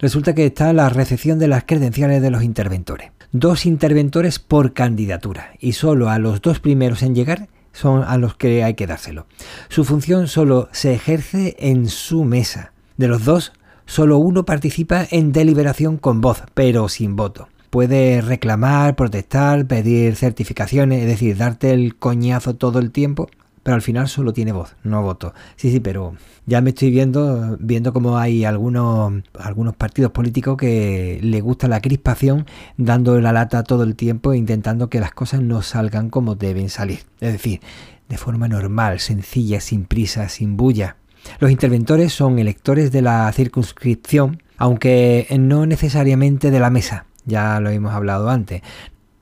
Resulta 0.00 0.34
que 0.34 0.46
está 0.46 0.72
la 0.72 0.88
recepción 0.88 1.38
de 1.38 1.46
las 1.46 1.62
credenciales 1.62 2.20
de 2.20 2.32
los 2.32 2.42
interventores. 2.42 3.12
Dos 3.30 3.64
interventores 3.64 4.40
por 4.40 4.72
candidatura 4.72 5.52
y 5.60 5.74
solo 5.74 6.10
a 6.10 6.18
los 6.18 6.42
dos 6.42 6.58
primeros 6.58 7.04
en 7.04 7.14
llegar 7.14 7.48
son 7.72 8.02
a 8.02 8.18
los 8.18 8.34
que 8.34 8.64
hay 8.64 8.74
que 8.74 8.88
dárselo. 8.88 9.28
Su 9.68 9.84
función 9.84 10.26
solo 10.26 10.68
se 10.72 10.94
ejerce 10.94 11.54
en 11.60 11.88
su 11.88 12.24
mesa. 12.24 12.72
De 12.96 13.06
los 13.06 13.24
dos, 13.24 13.52
solo 13.90 14.18
uno 14.18 14.44
participa 14.44 15.04
en 15.10 15.32
deliberación 15.32 15.96
con 15.96 16.20
voz, 16.20 16.44
pero 16.54 16.88
sin 16.88 17.16
voto 17.16 17.48
puede 17.70 18.20
reclamar, 18.20 18.96
protestar, 18.96 19.66
pedir 19.66 20.16
certificaciones, 20.16 21.02
es 21.02 21.06
decir, 21.06 21.36
darte 21.36 21.72
el 21.72 21.96
coñazo 21.96 22.54
todo 22.54 22.78
el 22.80 22.90
tiempo, 22.90 23.28
pero 23.62 23.76
al 23.76 23.82
final 23.82 24.08
solo 24.08 24.32
tiene 24.32 24.52
voz, 24.52 24.74
no 24.82 25.02
voto. 25.02 25.34
Sí, 25.56 25.70
sí, 25.70 25.78
pero 25.78 26.14
ya 26.46 26.60
me 26.60 26.70
estoy 26.70 26.90
viendo, 26.90 27.56
viendo 27.60 27.92
cómo 27.92 28.18
hay 28.18 28.44
algunos, 28.44 29.12
algunos 29.38 29.76
partidos 29.76 30.10
políticos 30.12 30.56
que 30.56 31.20
le 31.22 31.40
gusta 31.40 31.68
la 31.68 31.80
crispación, 31.80 32.46
dando 32.76 33.20
la 33.20 33.32
lata 33.32 33.62
todo 33.62 33.84
el 33.84 33.94
tiempo 33.94 34.32
e 34.32 34.36
intentando 34.36 34.88
que 34.88 35.00
las 35.00 35.12
cosas 35.12 35.42
no 35.42 35.62
salgan 35.62 36.10
como 36.10 36.34
deben 36.34 36.70
salir. 36.70 37.00
Es 37.20 37.32
decir, 37.32 37.60
de 38.08 38.18
forma 38.18 38.48
normal, 38.48 38.98
sencilla, 38.98 39.60
sin 39.60 39.84
prisa, 39.84 40.28
sin 40.28 40.56
bulla. 40.56 40.96
Los 41.38 41.50
interventores 41.50 42.12
son 42.12 42.38
electores 42.38 42.92
de 42.92 43.02
la 43.02 43.30
circunscripción, 43.32 44.42
aunque 44.56 45.26
no 45.38 45.66
necesariamente 45.66 46.50
de 46.50 46.60
la 46.60 46.70
mesa 46.70 47.06
ya 47.24 47.60
lo 47.60 47.70
hemos 47.70 47.92
hablado 47.92 48.28
antes. 48.30 48.62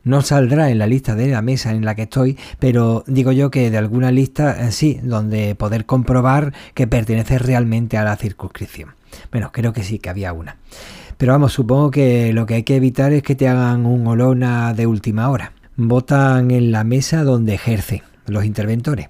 No 0.05 0.23
saldrá 0.23 0.71
en 0.71 0.79
la 0.79 0.87
lista 0.87 1.15
de 1.15 1.29
la 1.29 1.43
mesa 1.43 1.73
en 1.73 1.85
la 1.85 1.95
que 1.95 2.03
estoy, 2.03 2.39
pero 2.59 3.05
digo 3.07 3.31
yo 3.33 3.51
que 3.51 3.71
de 3.71 3.79
alguna 3.79 4.11
lista 4.11 4.63
en 4.63 4.73
sí, 4.73 5.01
donde 5.03 5.55
poder 5.55 5.85
comprobar 5.85 6.55
que 6.75 6.87
pertenece 6.87 7.39
realmente 7.39 7.99
a 7.99 8.05
la 8.05 8.17
circunscripción. 8.17 8.95
Bueno, 9.31 9.51
creo 9.53 9.73
que 9.73 9.83
sí, 9.83 9.99
que 9.99 10.09
había 10.09 10.33
una. 10.33 10.57
Pero 11.19 11.33
vamos, 11.33 11.53
supongo 11.53 11.91
que 11.91 12.33
lo 12.33 12.47
que 12.47 12.55
hay 12.55 12.63
que 12.63 12.77
evitar 12.77 13.13
es 13.13 13.23
que 13.23 13.35
te 13.35 13.49
hagan 13.49 13.85
un 13.85 14.07
olona 14.07 14.73
de 14.73 14.87
última 14.87 15.29
hora. 15.29 15.53
Votan 15.77 16.51
en 16.53 16.73
la 16.73 16.85
mesa 16.85 17.25
donde 17.25 17.55
ejercen 17.55 18.03
los 18.27 18.45
interventores. 18.45 19.09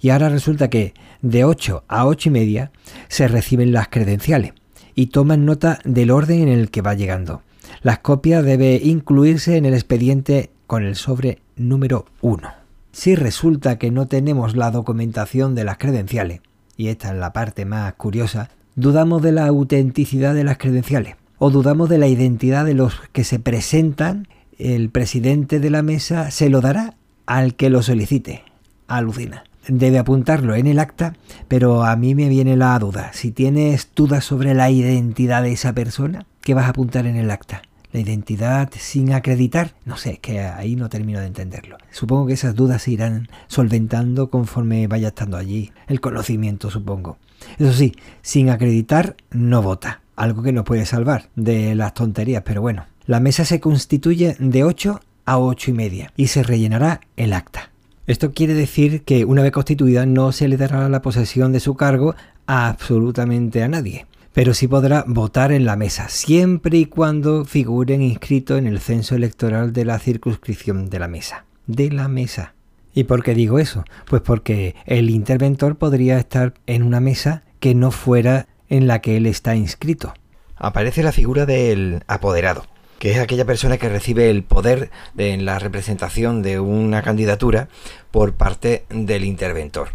Y 0.00 0.10
ahora 0.10 0.30
resulta 0.30 0.68
que 0.68 0.94
de 1.22 1.44
8 1.44 1.84
a 1.88 2.06
8 2.06 2.28
y 2.28 2.32
media 2.32 2.70
se 3.08 3.28
reciben 3.28 3.72
las 3.72 3.88
credenciales 3.88 4.52
y 4.94 5.06
toman 5.06 5.44
nota 5.44 5.78
del 5.84 6.10
orden 6.10 6.42
en 6.42 6.48
el 6.48 6.70
que 6.70 6.82
va 6.82 6.94
llegando. 6.94 7.42
Las 7.82 8.00
copias 8.00 8.44
debe 8.44 8.80
incluirse 8.82 9.56
en 9.56 9.64
el 9.64 9.74
expediente 9.74 10.50
con 10.66 10.84
el 10.84 10.96
sobre 10.96 11.38
número 11.56 12.06
1. 12.20 12.48
Si 12.92 13.14
resulta 13.14 13.78
que 13.78 13.90
no 13.90 14.06
tenemos 14.08 14.56
la 14.56 14.70
documentación 14.70 15.54
de 15.54 15.64
las 15.64 15.78
credenciales, 15.78 16.40
y 16.76 16.88
esta 16.88 17.10
es 17.10 17.16
la 17.16 17.32
parte 17.32 17.64
más 17.64 17.92
curiosa, 17.94 18.50
dudamos 18.74 19.22
de 19.22 19.32
la 19.32 19.46
autenticidad 19.46 20.34
de 20.34 20.44
las 20.44 20.58
credenciales 20.58 21.16
o 21.38 21.50
dudamos 21.50 21.88
de 21.88 21.98
la 21.98 22.08
identidad 22.08 22.64
de 22.64 22.74
los 22.74 23.00
que 23.12 23.24
se 23.24 23.38
presentan, 23.38 24.28
el 24.58 24.90
presidente 24.90 25.60
de 25.60 25.70
la 25.70 25.82
mesa 25.82 26.30
se 26.30 26.50
lo 26.50 26.60
dará 26.60 26.94
al 27.26 27.54
que 27.54 27.70
lo 27.70 27.82
solicite. 27.82 28.42
Alucina. 28.88 29.44
Debe 29.68 29.98
apuntarlo 29.98 30.54
en 30.54 30.66
el 30.66 30.78
acta, 30.78 31.14
pero 31.48 31.84
a 31.84 31.94
mí 31.96 32.14
me 32.14 32.28
viene 32.28 32.56
la 32.56 32.78
duda. 32.78 33.12
Si 33.12 33.30
tienes 33.30 33.88
dudas 33.94 34.24
sobre 34.24 34.54
la 34.54 34.70
identidad 34.70 35.42
de 35.42 35.52
esa 35.52 35.72
persona, 35.72 36.26
¿qué 36.40 36.54
vas 36.54 36.66
a 36.66 36.70
apuntar 36.70 37.06
en 37.06 37.16
el 37.16 37.30
acta? 37.30 37.62
la 37.92 38.00
identidad 38.00 38.70
sin 38.76 39.12
acreditar, 39.12 39.74
no 39.84 39.96
sé, 39.96 40.18
que 40.18 40.40
ahí 40.40 40.76
no 40.76 40.88
termino 40.88 41.20
de 41.20 41.26
entenderlo. 41.26 41.76
Supongo 41.90 42.26
que 42.26 42.34
esas 42.34 42.54
dudas 42.54 42.82
se 42.82 42.92
irán 42.92 43.28
solventando 43.48 44.30
conforme 44.30 44.86
vaya 44.86 45.08
estando 45.08 45.36
allí, 45.36 45.72
el 45.88 46.00
conocimiento 46.00 46.70
supongo. 46.70 47.18
Eso 47.58 47.72
sí, 47.72 47.94
sin 48.22 48.50
acreditar 48.50 49.16
no 49.30 49.62
vota, 49.62 50.02
algo 50.16 50.42
que 50.42 50.52
nos 50.52 50.64
puede 50.64 50.86
salvar 50.86 51.30
de 51.36 51.74
las 51.74 51.94
tonterías, 51.94 52.42
pero 52.44 52.60
bueno. 52.60 52.86
La 53.06 53.18
mesa 53.18 53.44
se 53.44 53.60
constituye 53.60 54.36
de 54.38 54.62
8 54.62 55.00
a 55.24 55.38
8 55.38 55.70
y 55.70 55.74
media 55.74 56.12
y 56.16 56.28
se 56.28 56.42
rellenará 56.42 57.00
el 57.16 57.32
acta. 57.32 57.70
Esto 58.10 58.32
quiere 58.32 58.54
decir 58.54 59.04
que 59.04 59.24
una 59.24 59.40
vez 59.40 59.52
constituida 59.52 60.04
no 60.04 60.32
se 60.32 60.48
le 60.48 60.56
dará 60.56 60.88
la 60.88 61.00
posesión 61.00 61.52
de 61.52 61.60
su 61.60 61.76
cargo 61.76 62.16
a 62.48 62.66
absolutamente 62.66 63.62
a 63.62 63.68
nadie 63.68 64.06
pero 64.32 64.52
sí 64.52 64.66
podrá 64.66 65.04
votar 65.06 65.52
en 65.52 65.64
la 65.64 65.76
mesa, 65.76 66.08
siempre 66.08 66.78
y 66.78 66.86
cuando 66.86 67.44
figuren 67.44 68.02
inscritos 68.02 68.58
en 68.58 68.66
el 68.66 68.80
censo 68.80 69.14
electoral 69.14 69.72
de 69.72 69.84
la 69.84 69.98
circunscripción 70.00 70.88
de 70.90 70.98
la 70.98 71.08
mesa. 71.08 71.44
De 71.66 71.90
la 71.90 72.08
mesa. 72.08 72.54
¿Y 72.94 73.04
por 73.04 73.22
qué 73.22 73.34
digo 73.34 73.58
eso? 73.60 73.84
Pues 74.08 74.22
porque 74.22 74.74
el 74.86 75.10
interventor 75.10 75.76
podría 75.76 76.18
estar 76.18 76.54
en 76.66 76.82
una 76.82 77.00
mesa 77.00 77.42
que 77.60 77.74
no 77.74 77.90
fuera 77.90 78.48
en 78.68 78.86
la 78.86 79.00
que 79.00 79.16
él 79.16 79.26
está 79.26 79.54
inscrito. 79.56 80.14
Aparece 80.56 81.02
la 81.02 81.12
figura 81.12 81.44
del 81.46 82.02
apoderado, 82.06 82.66
que 83.00 83.12
es 83.12 83.18
aquella 83.18 83.46
persona 83.46 83.78
que 83.78 83.88
recibe 83.88 84.28
el 84.28 84.44
poder 84.44 84.90
de, 85.14 85.32
en 85.32 85.46
la 85.46 85.58
representación 85.58 86.42
de 86.42 86.60
una 86.60 87.00
candidatura 87.00 87.68
por 88.10 88.34
parte 88.34 88.84
del 88.90 89.24
interventor. 89.24 89.88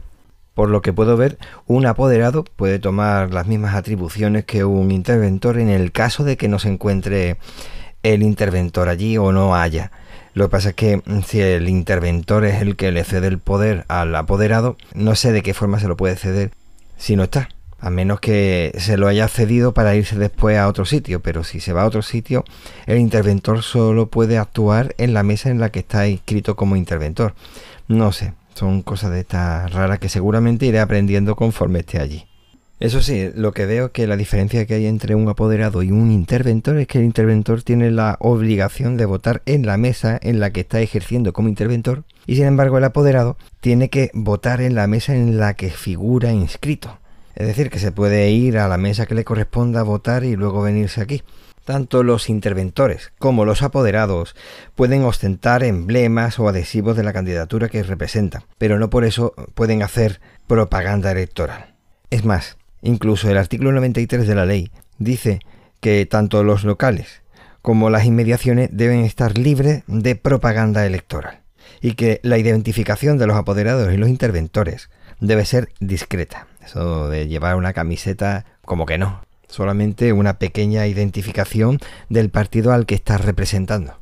Por 0.55 0.69
lo 0.69 0.81
que 0.81 0.91
puedo 0.91 1.15
ver, 1.15 1.37
un 1.67 1.85
apoderado 1.85 2.43
puede 2.43 2.79
tomar 2.79 3.31
las 3.31 3.45
mismas 3.45 3.75
atribuciones 3.75 4.45
que 4.45 4.65
un 4.65 4.89
interventor 4.89 5.59
en 5.59 5.69
el 5.69 5.91
caso 5.91 6.23
de 6.23 6.35
que 6.35 6.47
no 6.47 6.57
se 6.57 6.69
encuentre 6.69 7.37
el 8.01 8.23
interventor 8.23 8.89
allí 8.89 9.19
o 9.19 9.31
no 9.31 9.55
haya. 9.55 9.91
Lo 10.33 10.45
que 10.45 10.51
pasa 10.51 10.69
es 10.69 10.75
que 10.75 10.97
mm, 11.05 11.21
si 11.27 11.41
el 11.41 11.69
interventor 11.69 12.43
es 12.43 12.59
el 12.59 12.75
que 12.75 12.91
le 12.91 13.03
cede 13.03 13.27
el 13.27 13.37
poder 13.37 13.85
al 13.87 14.15
apoderado, 14.15 14.77
no 14.95 15.15
sé 15.15 15.31
de 15.31 15.43
qué 15.43 15.53
forma 15.53 15.79
se 15.79 15.87
lo 15.87 15.95
puede 15.95 16.15
ceder 16.15 16.49
si 16.97 17.15
no 17.15 17.23
está. 17.23 17.49
A 17.85 17.91
menos 17.91 18.19
que 18.19 18.73
se 18.79 18.97
lo 18.97 19.07
haya 19.07 19.27
cedido 19.27 19.75
para 19.75 19.95
irse 19.95 20.17
después 20.17 20.57
a 20.57 20.67
otro 20.67 20.85
sitio. 20.85 21.19
Pero 21.19 21.43
si 21.43 21.59
se 21.59 21.71
va 21.71 21.83
a 21.83 21.85
otro 21.85 22.01
sitio, 22.01 22.43
el 22.87 22.97
interventor 22.97 23.61
solo 23.61 24.07
puede 24.07 24.39
actuar 24.39 24.95
en 24.97 25.13
la 25.13 25.21
mesa 25.21 25.51
en 25.51 25.59
la 25.59 25.69
que 25.69 25.81
está 25.81 26.07
inscrito 26.07 26.55
como 26.55 26.75
interventor. 26.75 27.35
No 27.87 28.11
sé, 28.11 28.33
son 28.55 28.81
cosas 28.81 29.11
de 29.11 29.19
estas 29.19 29.71
raras 29.71 29.99
que 29.99 30.09
seguramente 30.09 30.65
iré 30.65 30.79
aprendiendo 30.79 31.35
conforme 31.35 31.81
esté 31.81 31.99
allí. 31.99 32.25
Eso 32.79 33.03
sí, 33.03 33.29
lo 33.35 33.51
que 33.51 33.67
veo 33.67 33.91
que 33.91 34.07
la 34.07 34.17
diferencia 34.17 34.65
que 34.65 34.73
hay 34.73 34.87
entre 34.87 35.13
un 35.13 35.29
apoderado 35.29 35.83
y 35.83 35.91
un 35.91 36.11
interventor 36.11 36.79
es 36.79 36.87
que 36.87 36.97
el 36.97 37.05
interventor 37.05 37.61
tiene 37.61 37.91
la 37.91 38.17
obligación 38.19 38.97
de 38.97 39.05
votar 39.05 39.43
en 39.45 39.67
la 39.67 39.77
mesa 39.77 40.19
en 40.23 40.39
la 40.39 40.49
que 40.49 40.61
está 40.61 40.81
ejerciendo 40.81 41.33
como 41.33 41.49
interventor 41.49 42.03
y 42.25 42.35
sin 42.37 42.45
embargo 42.45 42.79
el 42.79 42.83
apoderado 42.83 43.37
tiene 43.61 43.89
que 43.89 44.09
votar 44.15 44.59
en 44.59 44.73
la 44.73 44.87
mesa 44.87 45.15
en 45.15 45.37
la 45.37 45.53
que 45.53 45.69
figura 45.69 46.31
inscrito. 46.31 46.97
Es 47.35 47.47
decir, 47.47 47.69
que 47.69 47.79
se 47.79 47.91
puede 47.91 48.29
ir 48.31 48.57
a 48.57 48.67
la 48.67 48.77
mesa 48.77 49.05
que 49.05 49.15
le 49.15 49.25
corresponda 49.25 49.81
a 49.81 49.83
votar 49.83 50.23
y 50.23 50.35
luego 50.35 50.61
venirse 50.61 51.01
aquí. 51.01 51.23
Tanto 51.65 52.03
los 52.03 52.29
interventores 52.29 53.11
como 53.17 53.43
los 53.43 53.63
apoderados 53.63 54.35
pueden 54.75 55.03
ostentar 55.03 55.63
emblemas 55.63 56.39
o 56.39 56.47
adhesivos 56.47 56.95
de 56.95 57.03
la 57.03 57.11
candidatura 57.11 57.69
que 57.69 57.83
representan, 57.83 58.43
pero 58.57 58.77
no 58.77 58.89
por 58.89 59.03
eso 59.03 59.33
pueden 59.55 59.81
hacer 59.81 60.21
propaganda 60.47 61.11
electoral. 61.11 61.73
Es 62.11 62.23
más, 62.23 62.57
incluso 62.81 63.29
el 63.29 63.37
artículo 63.37 63.71
93 63.71 64.27
de 64.27 64.35
la 64.35 64.45
ley 64.45 64.71
dice 64.99 65.39
que 65.81 66.05
tanto 66.05 66.43
los 66.43 66.63
locales 66.63 67.23
como 67.63 67.89
las 67.89 68.05
inmediaciones 68.05 68.69
deben 68.71 68.99
estar 68.99 69.39
libres 69.39 69.81
de 69.87 70.15
propaganda 70.15 70.85
electoral 70.85 71.41
y 71.81 71.93
que 71.93 72.19
la 72.21 72.37
identificación 72.37 73.17
de 73.17 73.25
los 73.25 73.35
apoderados 73.35 73.91
y 73.91 73.97
los 73.97 74.07
interventores 74.07 74.91
debe 75.19 75.45
ser 75.45 75.69
discreta. 75.79 76.45
Eso 76.65 77.09
de 77.09 77.27
llevar 77.27 77.55
una 77.55 77.73
camiseta 77.73 78.45
como 78.65 78.85
que 78.85 78.97
no, 78.97 79.21
solamente 79.47 80.13
una 80.13 80.39
pequeña 80.39 80.87
identificación 80.87 81.79
del 82.09 82.29
partido 82.29 82.73
al 82.73 82.85
que 82.85 82.95
estás 82.95 83.23
representando. 83.23 83.99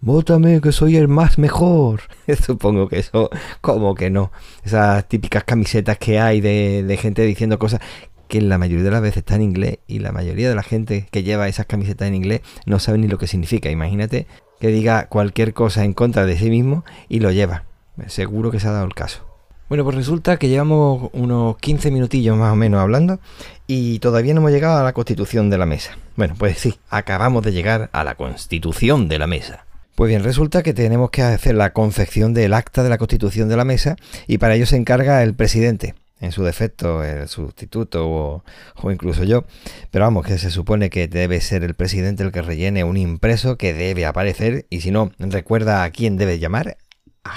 Vótame 0.00 0.60
que 0.60 0.72
soy 0.72 0.96
el 0.96 1.06
más 1.06 1.38
mejor. 1.38 2.00
Supongo 2.44 2.88
que 2.88 2.98
eso, 2.98 3.30
como 3.60 3.94
que 3.94 4.10
no. 4.10 4.32
Esas 4.64 5.06
típicas 5.08 5.44
camisetas 5.44 5.96
que 5.98 6.18
hay 6.18 6.40
de, 6.40 6.98
gente 7.00 7.22
diciendo 7.22 7.58
cosas 7.58 7.80
que 8.26 8.40
la 8.40 8.58
mayoría 8.58 8.84
de 8.84 8.90
las 8.90 9.02
veces 9.02 9.18
está 9.18 9.36
en 9.36 9.42
inglés 9.42 9.78
y 9.86 10.00
la 10.00 10.10
mayoría 10.10 10.48
de 10.48 10.56
la 10.56 10.64
gente 10.64 11.06
que 11.12 11.22
lleva 11.22 11.46
esas 11.46 11.66
camisetas 11.66 12.08
en 12.08 12.16
inglés 12.16 12.40
no 12.66 12.80
sabe 12.80 12.98
ni 12.98 13.06
lo 13.06 13.18
que 13.18 13.28
significa. 13.28 13.70
Imagínate 13.70 14.26
que 14.58 14.68
diga 14.68 15.06
cualquier 15.06 15.54
cosa 15.54 15.84
en 15.84 15.92
contra 15.92 16.26
de 16.26 16.36
sí 16.36 16.50
mismo 16.50 16.84
y 17.08 17.20
lo 17.20 17.30
lleva. 17.30 17.64
Seguro 18.08 18.50
que 18.50 18.58
se 18.58 18.66
ha 18.66 18.72
dado 18.72 18.86
el 18.86 18.94
caso. 18.94 19.31
Bueno, 19.72 19.84
pues 19.84 19.96
resulta 19.96 20.36
que 20.36 20.50
llevamos 20.50 21.08
unos 21.14 21.56
15 21.56 21.90
minutillos 21.90 22.36
más 22.36 22.52
o 22.52 22.56
menos 22.56 22.78
hablando 22.78 23.20
y 23.66 24.00
todavía 24.00 24.34
no 24.34 24.40
hemos 24.40 24.52
llegado 24.52 24.76
a 24.76 24.82
la 24.82 24.92
constitución 24.92 25.48
de 25.48 25.56
la 25.56 25.64
mesa. 25.64 25.96
Bueno, 26.14 26.34
pues 26.36 26.58
sí, 26.58 26.74
acabamos 26.90 27.42
de 27.42 27.52
llegar 27.52 27.88
a 27.94 28.04
la 28.04 28.14
constitución 28.14 29.08
de 29.08 29.18
la 29.18 29.26
mesa. 29.26 29.64
Pues 29.94 30.10
bien, 30.10 30.24
resulta 30.24 30.62
que 30.62 30.74
tenemos 30.74 31.08
que 31.08 31.22
hacer 31.22 31.54
la 31.54 31.72
confección 31.72 32.34
del 32.34 32.52
acta 32.52 32.82
de 32.82 32.90
la 32.90 32.98
constitución 32.98 33.48
de 33.48 33.56
la 33.56 33.64
mesa 33.64 33.96
y 34.26 34.36
para 34.36 34.56
ello 34.56 34.66
se 34.66 34.76
encarga 34.76 35.22
el 35.22 35.32
presidente, 35.32 35.94
en 36.20 36.32
su 36.32 36.44
defecto 36.44 37.02
el 37.02 37.26
sustituto 37.28 38.06
o, 38.06 38.44
incluso 38.90 39.24
yo. 39.24 39.46
Pero 39.90 40.04
vamos, 40.04 40.26
que 40.26 40.36
se 40.36 40.50
supone 40.50 40.90
que 40.90 41.08
debe 41.08 41.40
ser 41.40 41.64
el 41.64 41.72
presidente 41.72 42.22
el 42.22 42.30
que 42.30 42.42
rellene 42.42 42.84
un 42.84 42.98
impreso 42.98 43.56
que 43.56 43.72
debe 43.72 44.04
aparecer 44.04 44.66
y 44.68 44.82
si 44.82 44.90
no, 44.90 45.12
recuerda 45.18 45.82
a 45.82 45.90
quién 45.92 46.18
debe 46.18 46.38
llamar, 46.38 46.76
a. 47.24 47.32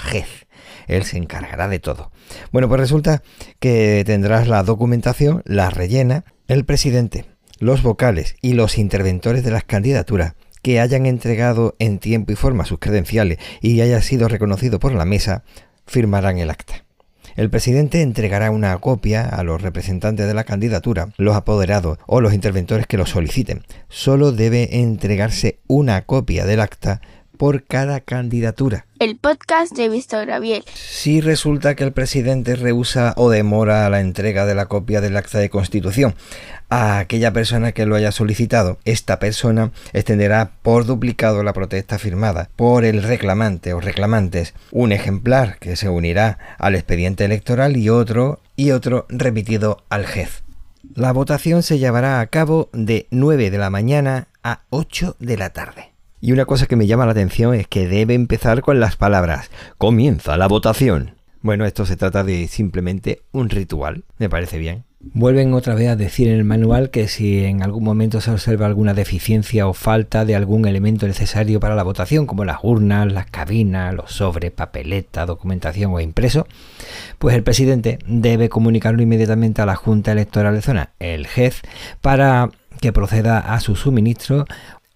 Él 0.86 1.04
se 1.04 1.18
encargará 1.18 1.68
de 1.68 1.78
todo. 1.78 2.10
Bueno, 2.52 2.68
pues 2.68 2.80
resulta 2.80 3.22
que 3.60 4.02
tendrás 4.06 4.48
la 4.48 4.62
documentación, 4.62 5.42
la 5.44 5.70
rellena, 5.70 6.24
el 6.48 6.64
presidente, 6.64 7.24
los 7.58 7.82
vocales 7.82 8.36
y 8.42 8.52
los 8.52 8.78
interventores 8.78 9.44
de 9.44 9.50
las 9.50 9.64
candidaturas 9.64 10.34
que 10.62 10.80
hayan 10.80 11.06
entregado 11.06 11.76
en 11.78 11.98
tiempo 11.98 12.32
y 12.32 12.36
forma 12.36 12.64
sus 12.64 12.78
credenciales 12.78 13.38
y 13.60 13.80
haya 13.80 14.02
sido 14.02 14.28
reconocido 14.28 14.80
por 14.80 14.92
la 14.92 15.04
mesa, 15.04 15.44
firmarán 15.86 16.38
el 16.38 16.50
acta. 16.50 16.84
El 17.36 17.50
presidente 17.50 18.00
entregará 18.00 18.50
una 18.50 18.76
copia 18.78 19.28
a 19.28 19.44
los 19.44 19.60
representantes 19.60 20.26
de 20.26 20.32
la 20.32 20.44
candidatura, 20.44 21.10
los 21.18 21.36
apoderados 21.36 21.98
o 22.06 22.22
los 22.22 22.32
interventores 22.32 22.86
que 22.86 22.96
lo 22.96 23.04
soliciten. 23.04 23.62
Solo 23.88 24.32
debe 24.32 24.80
entregarse 24.80 25.60
una 25.66 26.06
copia 26.06 26.46
del 26.46 26.60
acta 26.60 27.02
por 27.36 27.64
cada 27.64 28.00
candidatura. 28.00 28.86
El 28.98 29.16
podcast 29.16 29.76
de 29.76 29.88
Víctor 29.88 30.26
Gabriel. 30.26 30.64
Si 30.74 31.20
resulta 31.20 31.74
que 31.74 31.84
el 31.84 31.92
presidente 31.92 32.56
rehúsa 32.56 33.14
o 33.16 33.30
demora 33.30 33.88
la 33.90 34.00
entrega 34.00 34.46
de 34.46 34.54
la 34.54 34.66
copia 34.66 35.00
del 35.00 35.16
acta 35.16 35.38
de 35.38 35.50
constitución 35.50 36.14
a 36.68 36.98
aquella 36.98 37.32
persona 37.32 37.72
que 37.72 37.86
lo 37.86 37.94
haya 37.94 38.12
solicitado, 38.12 38.78
esta 38.84 39.18
persona 39.18 39.70
extenderá 39.92 40.52
por 40.62 40.86
duplicado 40.86 41.42
la 41.42 41.52
protesta 41.52 41.98
firmada 41.98 42.48
por 42.56 42.84
el 42.84 43.02
reclamante 43.02 43.72
o 43.72 43.80
reclamantes, 43.80 44.54
un 44.72 44.92
ejemplar 44.92 45.58
que 45.58 45.76
se 45.76 45.88
unirá 45.88 46.38
al 46.58 46.74
expediente 46.74 47.24
electoral 47.24 47.76
y 47.76 47.88
otro 47.88 48.40
y 48.56 48.70
otro 48.70 49.06
remitido 49.08 49.84
al 49.88 50.06
jefe. 50.06 50.42
La 50.94 51.12
votación 51.12 51.62
se 51.62 51.78
llevará 51.78 52.20
a 52.20 52.26
cabo 52.26 52.70
de 52.72 53.06
9 53.10 53.50
de 53.50 53.58
la 53.58 53.70
mañana 53.70 54.28
a 54.42 54.62
8 54.70 55.16
de 55.18 55.36
la 55.36 55.50
tarde. 55.50 55.95
Y 56.20 56.32
una 56.32 56.46
cosa 56.46 56.66
que 56.66 56.76
me 56.76 56.86
llama 56.86 57.04
la 57.04 57.12
atención 57.12 57.54
es 57.54 57.68
que 57.68 57.86
debe 57.86 58.14
empezar 58.14 58.62
con 58.62 58.80
las 58.80 58.96
palabras 58.96 59.50
comienza 59.78 60.36
la 60.36 60.48
votación. 60.48 61.14
Bueno, 61.42 61.64
esto 61.64 61.86
se 61.86 61.96
trata 61.96 62.24
de 62.24 62.48
simplemente 62.48 63.22
un 63.32 63.50
ritual, 63.50 64.04
me 64.18 64.28
parece 64.28 64.58
bien. 64.58 64.84
Vuelven 64.98 65.54
otra 65.54 65.74
vez 65.74 65.88
a 65.88 65.94
decir 65.94 66.26
en 66.26 66.34
el 66.34 66.44
manual 66.44 66.90
que 66.90 67.06
si 67.06 67.44
en 67.44 67.62
algún 67.62 67.84
momento 67.84 68.20
se 68.20 68.32
observa 68.32 68.66
alguna 68.66 68.94
deficiencia 68.94 69.68
o 69.68 69.74
falta 69.74 70.24
de 70.24 70.34
algún 70.34 70.66
elemento 70.66 71.06
necesario 71.06 71.60
para 71.60 71.76
la 71.76 71.84
votación, 71.84 72.26
como 72.26 72.44
las 72.44 72.58
urnas, 72.62 73.12
las 73.12 73.26
cabinas, 73.26 73.94
los 73.94 74.10
sobres, 74.10 74.50
papeleta, 74.50 75.26
documentación 75.26 75.92
o 75.92 76.00
impreso, 76.00 76.48
pues 77.18 77.36
el 77.36 77.44
presidente 77.44 77.98
debe 78.06 78.48
comunicarlo 78.48 79.02
inmediatamente 79.02 79.62
a 79.62 79.66
la 79.66 79.76
Junta 79.76 80.12
Electoral 80.12 80.54
de 80.54 80.62
Zona, 80.62 80.90
el 80.98 81.26
JEZ, 81.28 81.60
para 82.00 82.50
que 82.80 82.92
proceda 82.92 83.38
a 83.38 83.60
su 83.60 83.76
suministro 83.76 84.46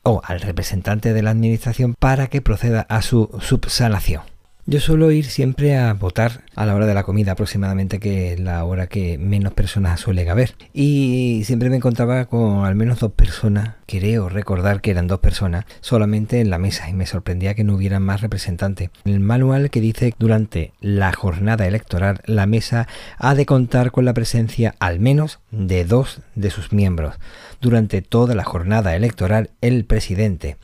o 0.03 0.21
al 0.25 0.41
representante 0.41 1.13
de 1.13 1.23
la 1.23 1.31
administración 1.31 1.95
para 1.99 2.29
que 2.29 2.43
proceda 2.43 2.83
a 2.89 3.03
su 3.03 3.31
subsanación. 3.41 4.23
Yo 4.67 4.81
suelo 4.81 5.11
ir 5.11 5.25
siempre 5.25 5.77
a 5.77 5.93
votar 5.95 6.45
a 6.55 6.67
la 6.67 6.75
hora 6.75 6.87
de 6.87 6.95
la 6.95 7.05
comida 7.05 7.33
aproximadamente, 7.33 7.99
que 7.99 8.33
es 8.33 8.41
la 8.41 8.65
hora 8.65 8.87
que 8.87 9.19
menos 9.19 9.53
personas 9.53 10.01
suelen 10.01 10.29
haber. 10.29 10.55
Y 10.73 11.43
siempre 11.45 11.71
me 11.71 11.77
encontraba 11.77 12.25
con 12.27 12.65
al 12.65 12.75
menos 12.75 13.01
dos 13.01 13.13
personas, 13.13 13.77
creo 13.87 14.29
recordar 14.29 14.81
que 14.81 14.91
eran 14.91 15.07
dos 15.07 15.21
personas, 15.21 15.65
solamente 15.81 16.41
en 16.41 16.51
la 16.51 16.59
mesa 16.59 16.89
y 16.89 16.93
me 16.93 17.07
sorprendía 17.07 17.55
que 17.55 17.65
no 17.65 17.75
hubiera 17.75 18.01
más 18.01 18.21
representantes. 18.21 18.91
El 19.05 19.21
manual 19.21 19.71
que 19.71 19.81
dice 19.81 20.15
durante 20.19 20.73
la 20.81 21.13
jornada 21.13 21.67
electoral 21.67 22.21
la 22.25 22.47
mesa 22.47 22.89
ha 23.19 23.35
de 23.35 23.47
contar 23.47 23.91
con 23.91 24.05
la 24.05 24.15
presencia 24.15 24.75
al 24.79 25.01
menos 25.01 25.41
de 25.51 25.85
dos 25.85 26.21
de 26.35 26.51
sus 26.51 26.73
miembros. 26.73 27.17
Durante 27.61 28.03
toda 28.03 28.35
la 28.35 28.45
jornada 28.45 28.97
electoral 28.97 29.51
el 29.61 29.85
presidente 29.85 30.57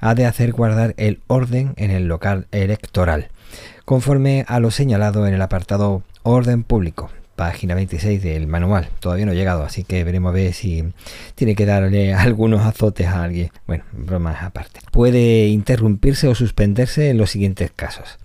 ha 0.00 0.14
de 0.14 0.26
hacer 0.26 0.52
guardar 0.52 0.94
el 0.96 1.20
orden 1.26 1.74
en 1.76 1.90
el 1.90 2.06
local 2.06 2.46
electoral 2.52 3.28
conforme 3.84 4.44
a 4.48 4.60
lo 4.60 4.70
señalado 4.70 5.26
en 5.26 5.34
el 5.34 5.42
apartado 5.42 6.02
Orden 6.22 6.62
Público, 6.62 7.10
página 7.36 7.74
26 7.74 8.22
del 8.22 8.46
manual. 8.46 8.88
Todavía 9.00 9.26
no 9.26 9.32
he 9.32 9.36
llegado, 9.36 9.64
así 9.64 9.84
que 9.84 10.04
veremos 10.04 10.30
a 10.30 10.34
ver 10.34 10.52
si 10.52 10.84
tiene 11.34 11.54
que 11.54 11.66
darle 11.66 12.14
algunos 12.14 12.62
azotes 12.62 13.06
a 13.06 13.22
alguien. 13.22 13.50
Bueno, 13.66 13.84
bromas 13.92 14.42
aparte. 14.42 14.80
Puede 14.90 15.48
interrumpirse 15.48 16.28
o 16.28 16.34
suspenderse 16.34 17.10
en 17.10 17.18
los 17.18 17.30
siguientes 17.30 17.70
casos. 17.74 18.18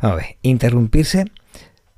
Vamos 0.00 0.18
a 0.18 0.24
ver, 0.24 0.36
interrumpirse 0.42 1.26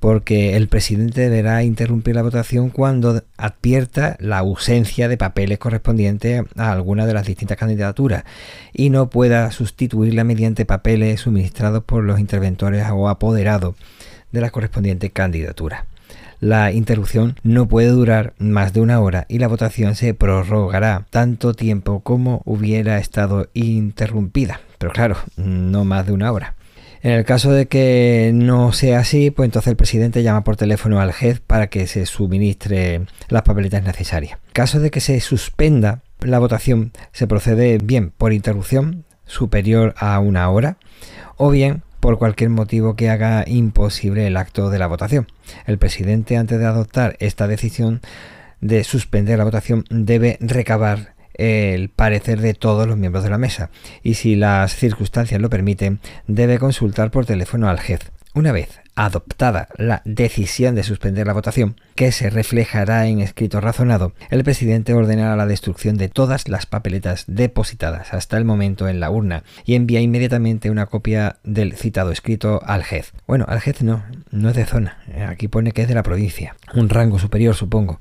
porque 0.00 0.56
el 0.56 0.68
presidente 0.68 1.20
deberá 1.20 1.62
interrumpir 1.62 2.16
la 2.16 2.22
votación 2.22 2.70
cuando 2.70 3.22
advierta 3.36 4.16
la 4.18 4.38
ausencia 4.38 5.08
de 5.08 5.18
papeles 5.18 5.58
correspondientes 5.58 6.42
a 6.56 6.72
alguna 6.72 7.06
de 7.06 7.14
las 7.14 7.26
distintas 7.26 7.58
candidaturas 7.58 8.24
y 8.72 8.88
no 8.88 9.10
pueda 9.10 9.50
sustituirla 9.52 10.24
mediante 10.24 10.64
papeles 10.64 11.20
suministrados 11.20 11.84
por 11.84 12.02
los 12.02 12.18
interventores 12.18 12.86
o 12.90 13.10
apoderados 13.10 13.74
de 14.32 14.40
la 14.40 14.50
correspondiente 14.50 15.10
candidatura. 15.10 15.86
La 16.40 16.72
interrupción 16.72 17.36
no 17.42 17.68
puede 17.68 17.88
durar 17.88 18.32
más 18.38 18.72
de 18.72 18.80
una 18.80 19.00
hora 19.00 19.26
y 19.28 19.38
la 19.38 19.48
votación 19.48 19.94
se 19.94 20.14
prorrogará 20.14 21.04
tanto 21.10 21.52
tiempo 21.52 22.00
como 22.00 22.40
hubiera 22.46 22.96
estado 22.96 23.48
interrumpida. 23.52 24.62
Pero 24.78 24.92
claro, 24.92 25.16
no 25.36 25.84
más 25.84 26.06
de 26.06 26.12
una 26.12 26.32
hora. 26.32 26.54
En 27.02 27.12
el 27.12 27.24
caso 27.24 27.50
de 27.50 27.66
que 27.66 28.30
no 28.34 28.72
sea 28.72 28.98
así, 28.98 29.30
pues 29.30 29.46
entonces 29.46 29.70
el 29.70 29.76
presidente 29.76 30.22
llama 30.22 30.44
por 30.44 30.56
teléfono 30.56 31.00
al 31.00 31.12
JED 31.12 31.38
para 31.46 31.68
que 31.68 31.86
se 31.86 32.04
suministre 32.04 33.06
las 33.28 33.42
papeletas 33.42 33.82
necesarias. 33.82 34.38
En 34.48 34.52
caso 34.52 34.80
de 34.80 34.90
que 34.90 35.00
se 35.00 35.18
suspenda 35.20 36.02
la 36.20 36.38
votación, 36.38 36.92
se 37.12 37.26
procede 37.26 37.78
bien 37.78 38.10
por 38.10 38.34
interrupción 38.34 39.04
superior 39.24 39.94
a 39.96 40.18
una 40.18 40.50
hora 40.50 40.76
o 41.36 41.50
bien 41.50 41.82
por 42.00 42.18
cualquier 42.18 42.50
motivo 42.50 42.96
que 42.96 43.08
haga 43.08 43.44
imposible 43.46 44.26
el 44.26 44.36
acto 44.36 44.68
de 44.68 44.78
la 44.78 44.86
votación. 44.86 45.26
El 45.66 45.78
presidente, 45.78 46.36
antes 46.36 46.58
de 46.58 46.66
adoptar 46.66 47.16
esta 47.20 47.46
decisión 47.46 48.02
de 48.60 48.84
suspender 48.84 49.38
la 49.38 49.44
votación, 49.44 49.84
debe 49.88 50.36
recabar 50.40 51.14
el 51.34 51.88
parecer 51.88 52.40
de 52.40 52.54
todos 52.54 52.86
los 52.86 52.96
miembros 52.96 53.24
de 53.24 53.30
la 53.30 53.38
mesa 53.38 53.70
y 54.02 54.14
si 54.14 54.36
las 54.36 54.74
circunstancias 54.74 55.40
lo 55.40 55.50
permiten 55.50 56.00
debe 56.26 56.58
consultar 56.58 57.10
por 57.10 57.26
teléfono 57.26 57.68
al 57.68 57.80
jefe. 57.80 58.10
Una 58.32 58.52
vez 58.52 58.80
adoptada 58.94 59.68
la 59.76 60.02
decisión 60.04 60.76
de 60.76 60.84
suspender 60.84 61.26
la 61.26 61.32
votación, 61.32 61.76
que 61.96 62.12
se 62.12 62.30
reflejará 62.30 63.06
en 63.06 63.20
escrito 63.20 63.60
razonado, 63.60 64.12
el 64.30 64.44
presidente 64.44 64.94
ordenará 64.94 65.34
la 65.34 65.46
destrucción 65.46 65.96
de 65.96 66.08
todas 66.08 66.46
las 66.48 66.66
papeletas 66.66 67.24
depositadas 67.26 68.14
hasta 68.14 68.36
el 68.36 68.44
momento 68.44 68.88
en 68.88 69.00
la 69.00 69.10
urna 69.10 69.42
y 69.64 69.74
envía 69.74 70.00
inmediatamente 70.00 70.70
una 70.70 70.86
copia 70.86 71.38
del 71.42 71.74
citado 71.74 72.12
escrito 72.12 72.60
al 72.64 72.84
jefe. 72.84 73.12
Bueno, 73.26 73.46
al 73.48 73.60
jefe 73.60 73.84
no, 73.84 74.04
no 74.30 74.50
es 74.50 74.54
de 74.56 74.66
zona, 74.66 74.98
aquí 75.26 75.48
pone 75.48 75.72
que 75.72 75.82
es 75.82 75.88
de 75.88 75.94
la 75.94 76.02
provincia, 76.02 76.54
un 76.74 76.88
rango 76.88 77.18
superior 77.18 77.56
supongo 77.56 78.00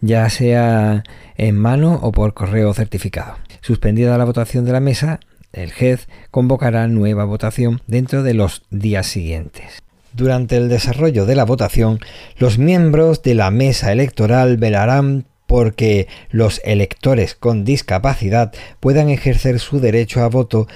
ya 0.00 0.28
sea 0.30 1.02
en 1.36 1.58
mano 1.58 1.98
o 2.02 2.12
por 2.12 2.34
correo 2.34 2.74
certificado. 2.74 3.36
Suspendida 3.60 4.18
la 4.18 4.24
votación 4.24 4.64
de 4.64 4.72
la 4.72 4.80
mesa, 4.80 5.20
el 5.52 5.72
JED 5.72 6.00
convocará 6.30 6.86
nueva 6.88 7.24
votación 7.24 7.80
dentro 7.86 8.22
de 8.22 8.34
los 8.34 8.62
días 8.70 9.06
siguientes. 9.06 9.82
Durante 10.12 10.56
el 10.56 10.68
desarrollo 10.68 11.26
de 11.26 11.34
la 11.34 11.44
votación, 11.44 11.98
los 12.38 12.58
miembros 12.58 13.22
de 13.22 13.34
la 13.34 13.50
mesa 13.50 13.90
electoral 13.90 14.58
velarán 14.58 15.26
porque 15.46 16.08
los 16.30 16.60
electores 16.64 17.34
con 17.34 17.64
discapacidad 17.64 18.52
puedan 18.80 19.08
ejercer 19.08 19.60
su 19.60 19.80
derecho 19.80 20.22
a 20.22 20.28
voto 20.28 20.66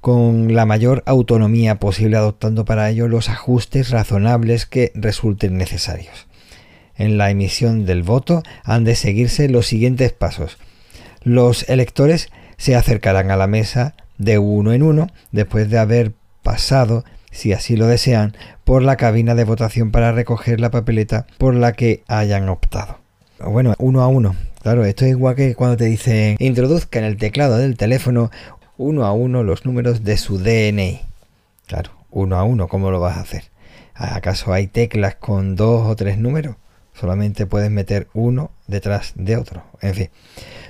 con 0.00 0.54
la 0.54 0.66
mayor 0.66 1.02
autonomía 1.06 1.80
posible 1.80 2.16
adoptando 2.16 2.64
para 2.64 2.88
ello 2.90 3.08
los 3.08 3.28
ajustes 3.28 3.90
razonables 3.90 4.66
que 4.66 4.92
resulten 4.94 5.58
necesarios 5.58 6.26
en 6.98 7.18
la 7.18 7.30
emisión 7.30 7.86
del 7.86 8.02
voto 8.02 8.42
han 8.64 8.84
de 8.84 8.94
seguirse 8.94 9.48
los 9.48 9.66
siguientes 9.66 10.12
pasos. 10.12 10.58
Los 11.22 11.68
electores 11.68 12.30
se 12.56 12.76
acercarán 12.76 13.30
a 13.30 13.36
la 13.36 13.46
mesa 13.46 13.94
de 14.18 14.38
uno 14.38 14.72
en 14.72 14.82
uno 14.82 15.08
después 15.32 15.68
de 15.70 15.78
haber 15.78 16.12
pasado, 16.42 17.04
si 17.30 17.52
así 17.52 17.76
lo 17.76 17.86
desean, 17.86 18.36
por 18.64 18.82
la 18.82 18.96
cabina 18.96 19.34
de 19.34 19.44
votación 19.44 19.90
para 19.90 20.12
recoger 20.12 20.60
la 20.60 20.70
papeleta 20.70 21.26
por 21.38 21.54
la 21.54 21.72
que 21.72 22.02
hayan 22.08 22.48
optado. 22.48 22.98
Bueno, 23.38 23.74
uno 23.78 24.02
a 24.02 24.08
uno. 24.08 24.34
Claro, 24.62 24.84
esto 24.84 25.04
es 25.04 25.10
igual 25.12 25.36
que 25.36 25.54
cuando 25.54 25.76
te 25.76 25.84
dicen 25.84 26.36
introduzca 26.38 26.98
en 26.98 27.04
el 27.04 27.16
teclado 27.18 27.58
del 27.58 27.76
teléfono 27.76 28.30
uno 28.78 29.04
a 29.04 29.12
uno 29.12 29.42
los 29.42 29.64
números 29.64 30.04
de 30.04 30.16
su 30.16 30.38
DNI. 30.38 31.00
Claro, 31.66 31.90
uno 32.10 32.36
a 32.36 32.44
uno, 32.44 32.68
¿cómo 32.68 32.90
lo 32.90 33.00
vas 33.00 33.16
a 33.16 33.20
hacer? 33.20 33.44
¿Acaso 33.94 34.52
hay 34.52 34.66
teclas 34.66 35.14
con 35.14 35.56
dos 35.56 35.86
o 35.86 35.96
tres 35.96 36.18
números? 36.18 36.56
Solamente 36.98 37.46
puedes 37.46 37.70
meter 37.70 38.08
uno 38.14 38.50
detrás 38.66 39.12
de 39.16 39.36
otro. 39.36 39.62
En 39.82 39.94
fin. 39.94 40.08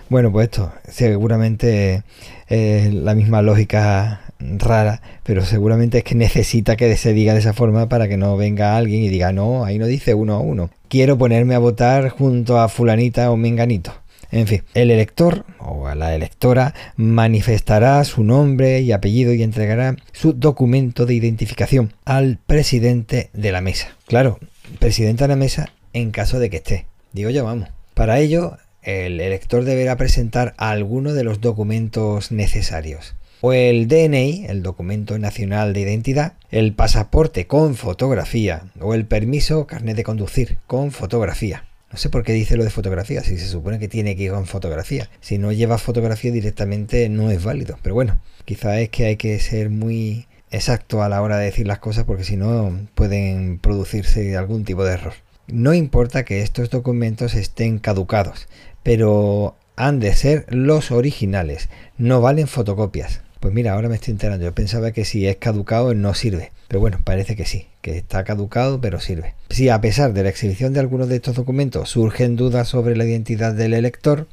Bueno, 0.08 0.30
pues 0.30 0.44
esto 0.46 0.72
seguramente 0.88 2.02
es 2.48 2.94
la 2.94 3.14
misma 3.14 3.42
lógica 3.42 4.20
rara, 4.38 5.02
pero 5.24 5.44
seguramente 5.44 5.98
es 5.98 6.04
que 6.04 6.14
necesita 6.14 6.76
que 6.76 6.96
se 6.96 7.12
diga 7.12 7.32
de 7.32 7.40
esa 7.40 7.52
forma 7.52 7.88
para 7.88 8.08
que 8.08 8.16
no 8.16 8.36
venga 8.36 8.76
alguien 8.76 9.02
y 9.02 9.08
diga, 9.08 9.32
no, 9.32 9.64
ahí 9.64 9.78
no 9.78 9.86
dice 9.86 10.14
uno 10.14 10.34
a 10.34 10.40
uno. 10.40 10.70
Quiero 10.88 11.18
ponerme 11.18 11.54
a 11.54 11.58
votar 11.58 12.08
junto 12.10 12.60
a 12.60 12.68
fulanita 12.68 13.30
o 13.30 13.36
menganito. 13.36 13.92
En 14.30 14.46
fin, 14.46 14.62
el 14.74 14.90
elector 14.90 15.44
o 15.58 15.92
la 15.94 16.14
electora 16.14 16.74
manifestará 16.96 18.02
su 18.04 18.24
nombre 18.24 18.80
y 18.80 18.92
apellido 18.92 19.32
y 19.32 19.42
entregará 19.42 19.96
su 20.12 20.32
documento 20.32 21.06
de 21.06 21.14
identificación 21.14 21.92
al 22.04 22.38
presidente 22.46 23.30
de 23.32 23.52
la 23.52 23.60
mesa. 23.60 23.88
Claro, 24.06 24.38
presidente 24.78 25.24
de 25.24 25.28
la 25.28 25.36
mesa 25.36 25.70
en 25.96 26.10
caso 26.10 26.38
de 26.38 26.50
que 26.50 26.58
esté. 26.58 26.86
Digo 27.12 27.30
yo, 27.30 27.42
vamos. 27.42 27.70
Para 27.94 28.20
ello, 28.20 28.58
el 28.82 29.18
elector 29.18 29.64
deberá 29.64 29.96
presentar 29.96 30.52
alguno 30.58 31.14
de 31.14 31.24
los 31.24 31.40
documentos 31.40 32.32
necesarios. 32.32 33.14
O 33.40 33.54
el 33.54 33.88
DNI, 33.88 34.44
el 34.48 34.62
documento 34.62 35.18
nacional 35.18 35.72
de 35.72 35.80
identidad, 35.80 36.34
el 36.50 36.74
pasaporte 36.74 37.46
con 37.46 37.76
fotografía 37.76 38.64
o 38.78 38.92
el 38.92 39.06
permiso 39.06 39.66
carnet 39.66 39.96
de 39.96 40.04
conducir 40.04 40.58
con 40.66 40.90
fotografía. 40.92 41.64
No 41.90 41.96
sé 41.96 42.10
por 42.10 42.24
qué 42.24 42.32
dice 42.34 42.58
lo 42.58 42.64
de 42.64 42.70
fotografía, 42.70 43.22
si 43.22 43.38
se 43.38 43.46
supone 43.46 43.78
que 43.78 43.88
tiene 43.88 44.16
que 44.16 44.24
ir 44.24 44.32
con 44.32 44.44
fotografía. 44.44 45.08
Si 45.22 45.38
no 45.38 45.50
lleva 45.50 45.78
fotografía 45.78 46.30
directamente 46.30 47.08
no 47.08 47.30
es 47.30 47.42
válido. 47.42 47.78
Pero 47.82 47.94
bueno, 47.94 48.20
quizá 48.44 48.78
es 48.80 48.90
que 48.90 49.06
hay 49.06 49.16
que 49.16 49.40
ser 49.40 49.70
muy 49.70 50.26
exacto 50.50 51.02
a 51.02 51.08
la 51.08 51.22
hora 51.22 51.38
de 51.38 51.46
decir 51.46 51.66
las 51.66 51.78
cosas 51.78 52.04
porque 52.04 52.24
si 52.24 52.36
no 52.36 52.86
pueden 52.94 53.58
producirse 53.58 54.36
algún 54.36 54.64
tipo 54.64 54.84
de 54.84 54.92
error. 54.92 55.14
No 55.48 55.74
importa 55.74 56.24
que 56.24 56.42
estos 56.42 56.70
documentos 56.70 57.34
estén 57.34 57.78
caducados, 57.78 58.48
pero 58.82 59.54
han 59.76 60.00
de 60.00 60.12
ser 60.12 60.44
los 60.48 60.90
originales, 60.90 61.68
no 61.98 62.20
valen 62.20 62.48
fotocopias. 62.48 63.20
Pues 63.38 63.54
mira, 63.54 63.74
ahora 63.74 63.88
me 63.88 63.94
estoy 63.94 64.10
enterando. 64.10 64.44
Yo 64.44 64.54
pensaba 64.54 64.90
que 64.90 65.04
si 65.04 65.24
es 65.28 65.36
caducado 65.36 65.94
no 65.94 66.14
sirve. 66.14 66.50
Pero 66.66 66.80
bueno, 66.80 66.98
parece 67.04 67.36
que 67.36 67.44
sí, 67.44 67.68
que 67.80 67.96
está 67.96 68.24
caducado 68.24 68.80
pero 68.80 68.98
sirve. 68.98 69.34
Si 69.50 69.68
a 69.68 69.80
pesar 69.80 70.12
de 70.14 70.24
la 70.24 70.30
exhibición 70.30 70.72
de 70.72 70.80
algunos 70.80 71.08
de 71.08 71.14
estos 71.14 71.36
documentos 71.36 71.90
surgen 71.90 72.34
dudas 72.34 72.66
sobre 72.66 72.96
la 72.96 73.04
identidad 73.04 73.54
del 73.54 73.74
elector, 73.74 74.26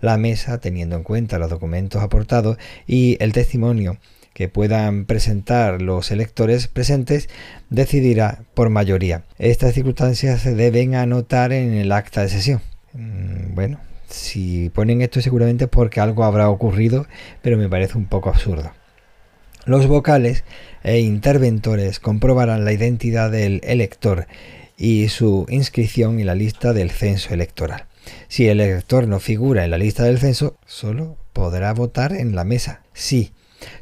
la 0.00 0.18
mesa, 0.18 0.60
teniendo 0.60 0.94
en 0.94 1.02
cuenta 1.02 1.40
los 1.40 1.50
documentos 1.50 2.00
aportados 2.00 2.58
y 2.86 3.16
el 3.18 3.32
testimonio 3.32 3.98
que 4.32 4.48
puedan 4.48 5.04
presentar 5.04 5.82
los 5.82 6.10
electores 6.10 6.68
presentes, 6.68 7.28
decidirá 7.68 8.44
por 8.54 8.70
mayoría. 8.70 9.24
Estas 9.38 9.74
circunstancias 9.74 10.40
se 10.40 10.54
deben 10.54 10.94
anotar 10.94 11.52
en 11.52 11.72
el 11.74 11.92
acta 11.92 12.22
de 12.22 12.28
sesión. 12.28 12.60
Mm, 12.92 13.54
bueno, 13.54 13.80
si 14.08 14.70
ponen 14.70 15.02
esto 15.02 15.20
seguramente 15.20 15.64
es 15.64 15.70
porque 15.70 16.00
algo 16.00 16.24
habrá 16.24 16.48
ocurrido, 16.48 17.06
pero 17.42 17.56
me 17.56 17.68
parece 17.68 17.96
un 17.96 18.06
poco 18.06 18.28
absurdo. 18.28 18.72
Los 19.66 19.86
vocales 19.86 20.44
e 20.82 21.00
interventores 21.00 22.00
comprobarán 22.00 22.64
la 22.64 22.72
identidad 22.72 23.30
del 23.30 23.60
elector 23.64 24.26
y 24.76 25.08
su 25.08 25.46
inscripción 25.50 26.18
en 26.18 26.26
la 26.26 26.34
lista 26.34 26.72
del 26.72 26.90
censo 26.90 27.34
electoral. 27.34 27.84
Si 28.28 28.48
el 28.48 28.60
elector 28.60 29.06
no 29.06 29.20
figura 29.20 29.64
en 29.64 29.70
la 29.70 29.78
lista 29.78 30.04
del 30.04 30.18
censo, 30.18 30.56
solo 30.66 31.18
podrá 31.34 31.72
votar 31.74 32.12
en 32.12 32.34
la 32.34 32.44
mesa. 32.44 32.80
Si 32.94 33.32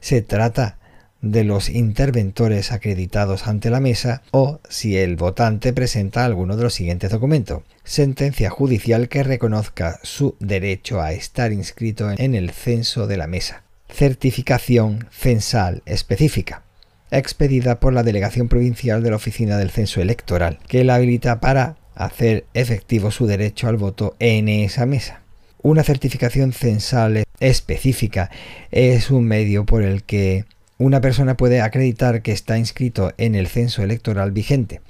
se 0.01 0.23
trata 0.23 0.79
de 1.21 1.45
los 1.45 1.69
interventores 1.69 2.71
acreditados 2.71 3.47
ante 3.47 3.71
la 3.71 3.81
mesa 3.81 4.23
o 4.31 4.61
si 4.69 4.97
el 4.97 5.17
votante 5.17 5.73
presenta 5.73 6.25
alguno 6.25 6.57
de 6.57 6.63
los 6.63 6.75
siguientes 6.75 7.11
documentos. 7.11 7.63
Sentencia 7.83 8.51
judicial 8.51 9.09
que 9.09 9.23
reconozca 9.23 9.99
su 10.03 10.37
derecho 10.39 11.01
a 11.01 11.13
estar 11.13 11.53
inscrito 11.53 12.11
en 12.11 12.35
el 12.35 12.51
censo 12.51 13.07
de 13.07 13.17
la 13.17 13.27
mesa. 13.27 13.65
Certificación 13.89 15.09
censal 15.11 15.83
específica 15.87 16.63
expedida 17.11 17.81
por 17.81 17.93
la 17.93 18.03
Delegación 18.03 18.49
Provincial 18.49 19.03
de 19.03 19.11
la 19.11 19.17
Oficina 19.17 19.57
del 19.57 19.71
Censo 19.71 20.01
Electoral, 20.01 20.59
que 20.69 20.85
la 20.85 20.97
habilita 20.97 21.41
para 21.41 21.77
hacer 21.95 22.45
efectivo 22.55 23.11
su 23.11 23.27
derecho 23.27 23.69
al 23.69 23.77
voto 23.77 24.15
en 24.19 24.49
esa 24.49 24.87
mesa. 24.87 25.23
Una 25.61 25.83
certificación 25.83 26.53
censal 26.53 27.25
específica 27.41 28.31
es 28.71 29.11
un 29.11 29.25
medio 29.25 29.67
por 29.67 29.83
el 29.83 30.05
que 30.05 30.45
una 30.79 31.01
persona 31.01 31.37
puede 31.37 31.61
acreditar 31.61 32.23
que 32.23 32.31
está 32.31 32.59
inscrito 32.59 33.13
en 33.19 33.35
el 33.35 33.49
censo 33.49 33.83
electoral 33.83 34.31
vigente, 34.31 34.81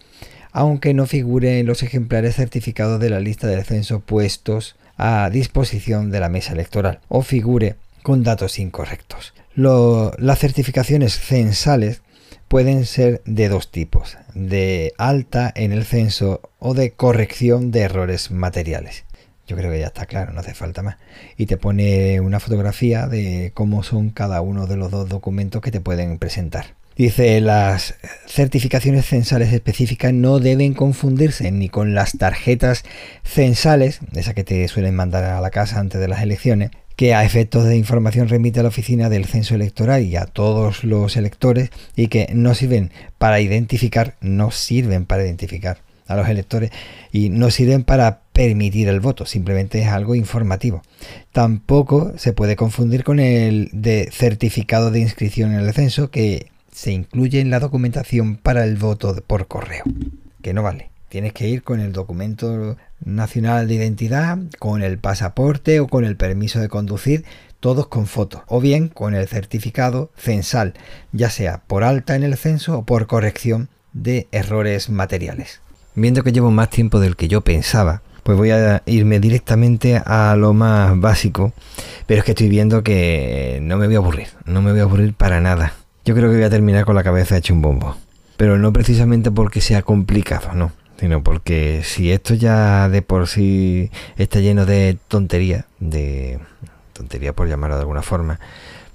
aunque 0.53 0.93
no 0.93 1.07
figure 1.07 1.59
en 1.59 1.67
los 1.67 1.83
ejemplares 1.83 2.37
certificados 2.37 3.01
de 3.01 3.09
la 3.09 3.21
lista 3.21 3.47
del 3.47 3.65
censo 3.65 4.01
puestos 4.01 4.77
a 4.99 5.31
disposición 5.31 6.11
de 6.11 6.21
la 6.21 6.29
mesa 6.29 6.53
electoral 6.53 7.01
o 7.09 7.23
figure 7.23 7.77
con 8.03 8.23
datos 8.23 8.59
incorrectos. 8.59 9.33
las 9.55 10.39
certificaciones 10.39 11.19
censales 11.19 12.03
pueden 12.49 12.85
ser 12.85 13.23
de 13.25 13.49
dos 13.49 13.71
tipos, 13.71 14.19
de 14.35 14.93
alta 14.99 15.51
en 15.55 15.73
el 15.73 15.85
censo 15.85 16.41
o 16.59 16.75
de 16.75 16.93
corrección 16.93 17.71
de 17.71 17.81
errores 17.81 18.31
materiales. 18.31 19.05
Yo 19.49 19.57
creo 19.57 19.73
que 19.73 19.81
ya 19.81 19.87
está 19.87 20.05
claro, 20.05 20.33
no 20.33 20.41
hace 20.41 20.55
falta 20.55 20.83
más. 20.83 20.97
Y 21.39 21.47
te 21.47 21.57
pone 21.57 22.21
una 22.21 22.39
fotografía 22.39 23.09
de 23.09 23.51
cómo 23.55 23.83
son 23.83 24.11
cada 24.11 24.43
uno 24.43 24.67
de 24.67 24.77
los 24.77 24.91
dos 24.91 25.09
documentos 25.09 25.63
que 25.63 25.71
te 25.71 25.81
pueden 25.81 26.19
presentar. 26.19 26.77
Dice, 26.97 27.41
las 27.41 27.95
certificaciones 28.27 29.07
censales 29.07 29.53
específicas 29.53 30.13
no 30.13 30.39
deben 30.39 30.75
confundirse 30.75 31.51
ni 31.51 31.69
con 31.69 31.95
las 31.95 32.19
tarjetas 32.19 32.85
censales, 33.25 34.01
esas 34.15 34.35
que 34.35 34.45
te 34.45 34.67
suelen 34.69 34.95
mandar 34.97 35.25
a 35.25 35.41
la 35.41 35.51
casa 35.51 35.79
antes 35.79 36.01
de 36.01 36.09
las 36.09 36.21
elecciones, 36.23 36.73
que 36.97 37.15
a 37.15 37.25
efectos 37.25 37.65
de 37.65 37.77
información 37.77 38.29
remite 38.29 38.59
a 38.59 38.65
la 38.65 38.71
oficina 38.71 39.09
del 39.09 39.27
censo 39.27 39.55
electoral 39.55 40.03
y 40.03 40.17
a 40.17 40.27
todos 40.27 40.83
los 40.83 41.17
electores 41.17 41.71
y 41.95 42.09
que 42.09 42.29
no 42.35 42.57
sirven 42.57 42.91
para 43.17 43.41
identificar, 43.41 44.17
no 44.21 44.51
sirven 44.51 45.07
para 45.07 45.25
identificar 45.25 45.79
a 46.09 46.17
los 46.17 46.29
electores 46.29 46.73
y 47.13 47.29
no 47.29 47.53
sirven 47.53 47.85
para 47.85 48.23
permitir 48.39 48.87
el 48.87 49.01
voto, 49.01 49.27
simplemente 49.27 49.83
es 49.83 49.89
algo 49.89 50.15
informativo. 50.15 50.83
Tampoco 51.33 52.13
se 52.19 52.33
puede 52.33 52.55
confundir 52.55 53.03
con 53.03 53.19
el 53.19 53.69
de 53.73 54.11
certificado 54.13 54.93
de 54.93 55.01
inscripción 55.01 55.53
en 55.53 55.59
el 55.59 55.73
censo 55.73 56.13
que 56.13 56.47
se 56.71 56.93
incluye 56.93 57.41
en 57.41 57.51
la 57.51 57.59
documentación 57.59 58.37
para 58.37 58.63
el 58.63 58.77
voto 58.77 59.21
por 59.27 59.49
correo, 59.49 59.83
que 60.41 60.55
no 60.55 60.63
vale. 60.63 60.91
Tienes 61.09 61.33
que 61.33 61.49
ir 61.49 61.65
con 61.65 61.81
el 61.81 61.93
documento 61.93 62.77
nacional 63.05 63.67
de 63.67 63.75
identidad, 63.75 64.39
con 64.61 64.85
el 64.85 64.99
pasaporte 64.99 65.81
o 65.81 65.89
con 65.89 66.05
el 66.05 66.17
permiso 66.17 66.61
de 66.61 66.69
conducir, 66.69 67.25
todos 67.59 67.89
con 67.89 68.07
foto, 68.07 68.45
o 68.47 68.61
bien 68.61 68.87
con 68.87 69.17
el 69.17 69.27
certificado 69.27 70.13
censal, 70.17 70.75
ya 71.11 71.29
sea 71.29 71.63
por 71.67 71.83
alta 71.83 72.15
en 72.15 72.23
el 72.23 72.37
censo 72.37 72.79
o 72.79 72.85
por 72.85 73.09
corrección 73.09 73.69
de 73.93 74.29
errores 74.31 74.91
materiales. 74.91 75.61
Viendo 75.97 76.23
que 76.23 76.31
llevo 76.31 76.53
más 76.53 76.71
tiempo 76.71 77.01
del 77.01 77.17
que 77.17 77.27
yo 77.27 77.41
pensaba, 77.41 78.03
pues 78.29 78.37
voy 78.37 78.51
a 78.51 78.83
irme 78.85 79.21
directamente 79.21 79.97
a 80.05 80.37
lo 80.37 80.53
más 80.53 81.01
básico, 81.01 81.55
pero 82.05 82.19
es 82.19 82.27
que 82.27 82.33
estoy 82.33 82.51
viendo 82.51 82.83
que 82.83 83.59
no 83.63 83.79
me 83.79 83.87
voy 83.87 83.95
a 83.95 83.99
aburrir, 84.01 84.29
no 84.45 84.61
me 84.61 84.71
voy 84.71 84.81
a 84.81 84.83
aburrir 84.83 85.15
para 85.15 85.41
nada. 85.41 85.73
Yo 86.05 86.15
creo 86.15 86.29
que 86.29 86.37
voy 86.37 86.45
a 86.45 86.51
terminar 86.51 86.85
con 86.85 86.95
la 86.95 87.03
cabeza 87.03 87.39
hecha 87.39 87.55
un 87.55 87.63
bombo, 87.63 87.97
pero 88.37 88.59
no 88.59 88.71
precisamente 88.71 89.31
porque 89.31 89.63
sea 89.63 89.81
complicado, 89.81 90.53
no, 90.53 90.73
sino 91.01 91.23
porque 91.23 91.81
si 91.85 92.13
esto 92.13 92.35
ya 92.35 92.91
de 92.91 93.01
por 93.01 93.29
sí 93.29 93.91
está 94.19 94.41
lleno 94.41 94.67
de 94.67 94.99
tontería, 95.09 95.65
de 95.81 96.39
tontería 96.93 97.33
por 97.33 97.49
llamarlo 97.49 97.77
de 97.77 97.81
alguna 97.81 98.03
forma, 98.03 98.41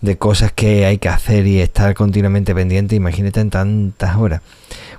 de 0.04 0.18
cosas 0.18 0.52
que 0.52 0.86
hay 0.86 0.98
que 0.98 1.08
hacer 1.08 1.48
y 1.48 1.62
estar 1.62 1.96
continuamente 1.96 2.54
pendiente, 2.54 2.96
imagínate 2.96 3.40
en 3.40 3.50
tantas 3.50 4.18
horas. 4.18 4.42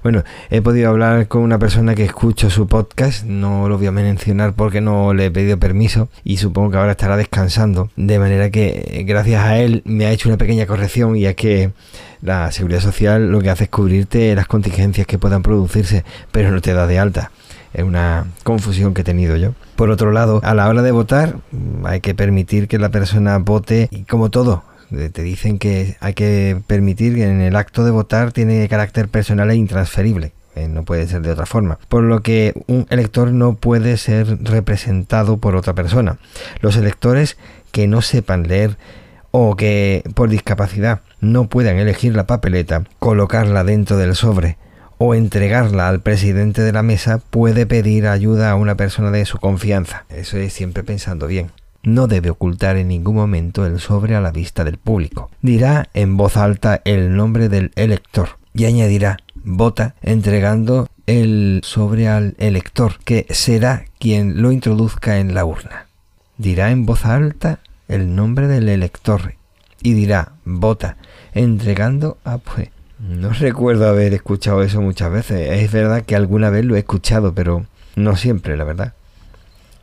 Bueno, 0.03 0.25
he 0.51 0.63
podido 0.63 0.89
hablar 0.89 1.29
con 1.29 1.43
una 1.43 1.59
persona 1.59 1.95
que 1.95 2.05
escucho 2.05 2.49
su 2.49 2.67
podcast, 2.67 3.25
no 3.25 3.69
lo 3.69 3.77
voy 3.77 3.87
a 3.87 3.93
mencionar 3.93 4.55
porque 4.55 4.81
no 4.81 5.13
le 5.13 5.27
he 5.27 5.31
pedido 5.31 5.59
permiso 5.59 6.09
y 6.25 6.39
supongo 6.39 6.71
que 6.71 6.79
ahora 6.79 6.93
estará 6.93 7.19
descansando, 7.19 7.91
de 7.97 8.19
manera 8.19 8.49
que 8.49 9.05
gracias 9.07 9.45
a 9.45 9.59
él 9.59 9.83
me 9.85 10.07
ha 10.07 10.11
hecho 10.11 10.31
una 10.31 10.39
pequeña 10.39 10.67
corrección 10.67 11.17
y 11.17 11.27
es 11.27 11.37
que 11.37 11.73
la 12.23 12.51
seguridad 12.51 12.81
social 12.81 13.31
lo 13.31 13.43
que 13.43 13.51
hace 13.51 13.65
es 13.65 13.71
cubrirte 13.71 14.35
las 14.35 14.47
contingencias 14.47 15.07
que 15.07 15.19
puedan 15.19 15.43
producirse, 15.43 16.03
pero 16.33 16.51
no 16.51 16.63
te 16.63 16.73
da 16.73 16.87
de 16.87 16.99
alta. 16.99 17.31
Es 17.75 17.83
una 17.83 18.27
confusión 18.43 18.95
que 18.95 19.03
he 19.03 19.05
tenido 19.05 19.37
yo. 19.37 19.53
Por 19.77 19.91
otro 19.91 20.13
lado, 20.13 20.41
a 20.45 20.55
la 20.55 20.69
hora 20.69 20.81
de 20.81 20.93
votar, 20.93 21.37
hay 21.85 22.01
que 22.01 22.15
permitir 22.15 22.69
que 22.69 22.79
la 22.79 22.89
persona 22.89 23.37
vote 23.39 23.89
y 23.91 24.05
como 24.05 24.31
todo, 24.31 24.63
te 25.13 25.23
dicen 25.23 25.59
que 25.59 25.97
hay 26.01 26.15
que 26.15 26.61
permitir 26.67 27.15
que 27.15 27.25
en 27.25 27.41
el 27.41 27.57
acto 27.57 27.85
de 27.85 27.91
votar 27.91 28.33
tiene 28.33 28.69
carácter 28.69 29.09
personal 29.09 29.51
e 29.51 29.57
intransferible. 29.57 30.33
Eh, 30.57 30.69
no 30.69 30.85
puede 30.85 31.07
ser 31.09 31.23
de 31.23 31.33
otra 31.33 31.47
forma. 31.47 31.79
Por 31.89 32.05
lo 32.05 32.23
que 32.23 32.55
un 32.69 32.87
elector 32.91 33.33
no 33.33 33.55
puede 33.55 33.97
ser 33.97 34.39
representado 34.45 35.39
por 35.39 35.57
otra 35.57 35.75
persona. 35.75 36.19
Los 36.61 36.77
electores 36.77 37.37
que 37.73 37.89
no 37.89 38.03
sepan 38.03 38.45
leer 38.45 38.77
o 39.33 39.57
que 39.57 40.05
por 40.15 40.29
discapacidad 40.29 41.01
no 41.21 41.49
puedan 41.49 41.77
elegir 41.79 42.15
la 42.15 42.27
papeleta, 42.27 42.85
colocarla 43.01 43.65
dentro 43.65 43.97
del 43.97 44.15
sobre 44.15 44.59
o 44.99 45.17
entregarla 45.17 45.89
al 45.89 46.01
presidente 46.01 46.63
de 46.63 46.73
la 46.73 46.85
mesa, 46.85 47.19
puede 47.19 47.67
pedir 47.67 48.07
ayuda 48.07 48.53
a 48.53 48.55
una 48.55 48.77
persona 48.77 49.11
de 49.11 49.25
su 49.25 49.39
confianza. 49.39 50.05
Eso 50.09 50.39
es 50.39 50.53
siempre 50.53 50.85
pensando 50.85 51.27
bien. 51.27 51.51
No 51.85 52.07
debe 52.07 52.31
ocultar 52.31 52.77
en 52.77 52.89
ningún 52.89 53.15
momento 53.15 53.67
el 53.67 53.79
sobre 53.79 54.17
a 54.17 54.21
la 54.21 54.33
vista 54.33 54.65
del 54.65 54.79
público. 54.79 55.31
Dirá 55.43 55.89
en 55.95 56.17
voz 56.17 56.37
alta 56.37 56.81
el 56.85 57.17
nombre 57.17 57.49
del 57.49 57.73
elector 57.77 58.31
y 58.55 58.65
añadirá 58.65 59.19
vota 59.45 59.95
entregando 60.03 60.89
el 61.07 61.61
sobre 61.63 62.09
al 62.09 62.35
elector, 62.39 62.99
que 63.05 63.27
será 63.31 63.85
quien 63.99 64.41
lo 64.41 64.51
introduzca 64.51 65.19
en 65.19 65.35
la 65.35 65.45
urna. 65.45 65.87
Dirá 66.39 66.71
en 66.71 66.87
voz 66.87 67.05
alta 67.05 67.61
el 67.89 68.17
nombre 68.17 68.49
del 68.49 68.69
elector 68.69 69.35
y 69.83 69.93
dirá 69.93 70.33
vota 70.45 70.97
entregando 71.35 72.17
a 72.25 72.39
pues 72.39 72.71
no 72.99 73.31
recuerdo 73.31 73.89
haber 73.89 74.15
escuchado 74.15 74.63
eso 74.63 74.81
muchas 74.81 75.11
veces. 75.11 75.63
Es 75.63 75.71
verdad 75.71 76.05
que 76.05 76.17
alguna 76.17 76.49
vez 76.49 76.65
lo 76.65 76.77
he 76.77 76.79
escuchado, 76.79 77.35
pero 77.35 77.67
no 77.97 78.17
siempre, 78.17 78.57
la 78.57 78.65
verdad. 78.65 78.95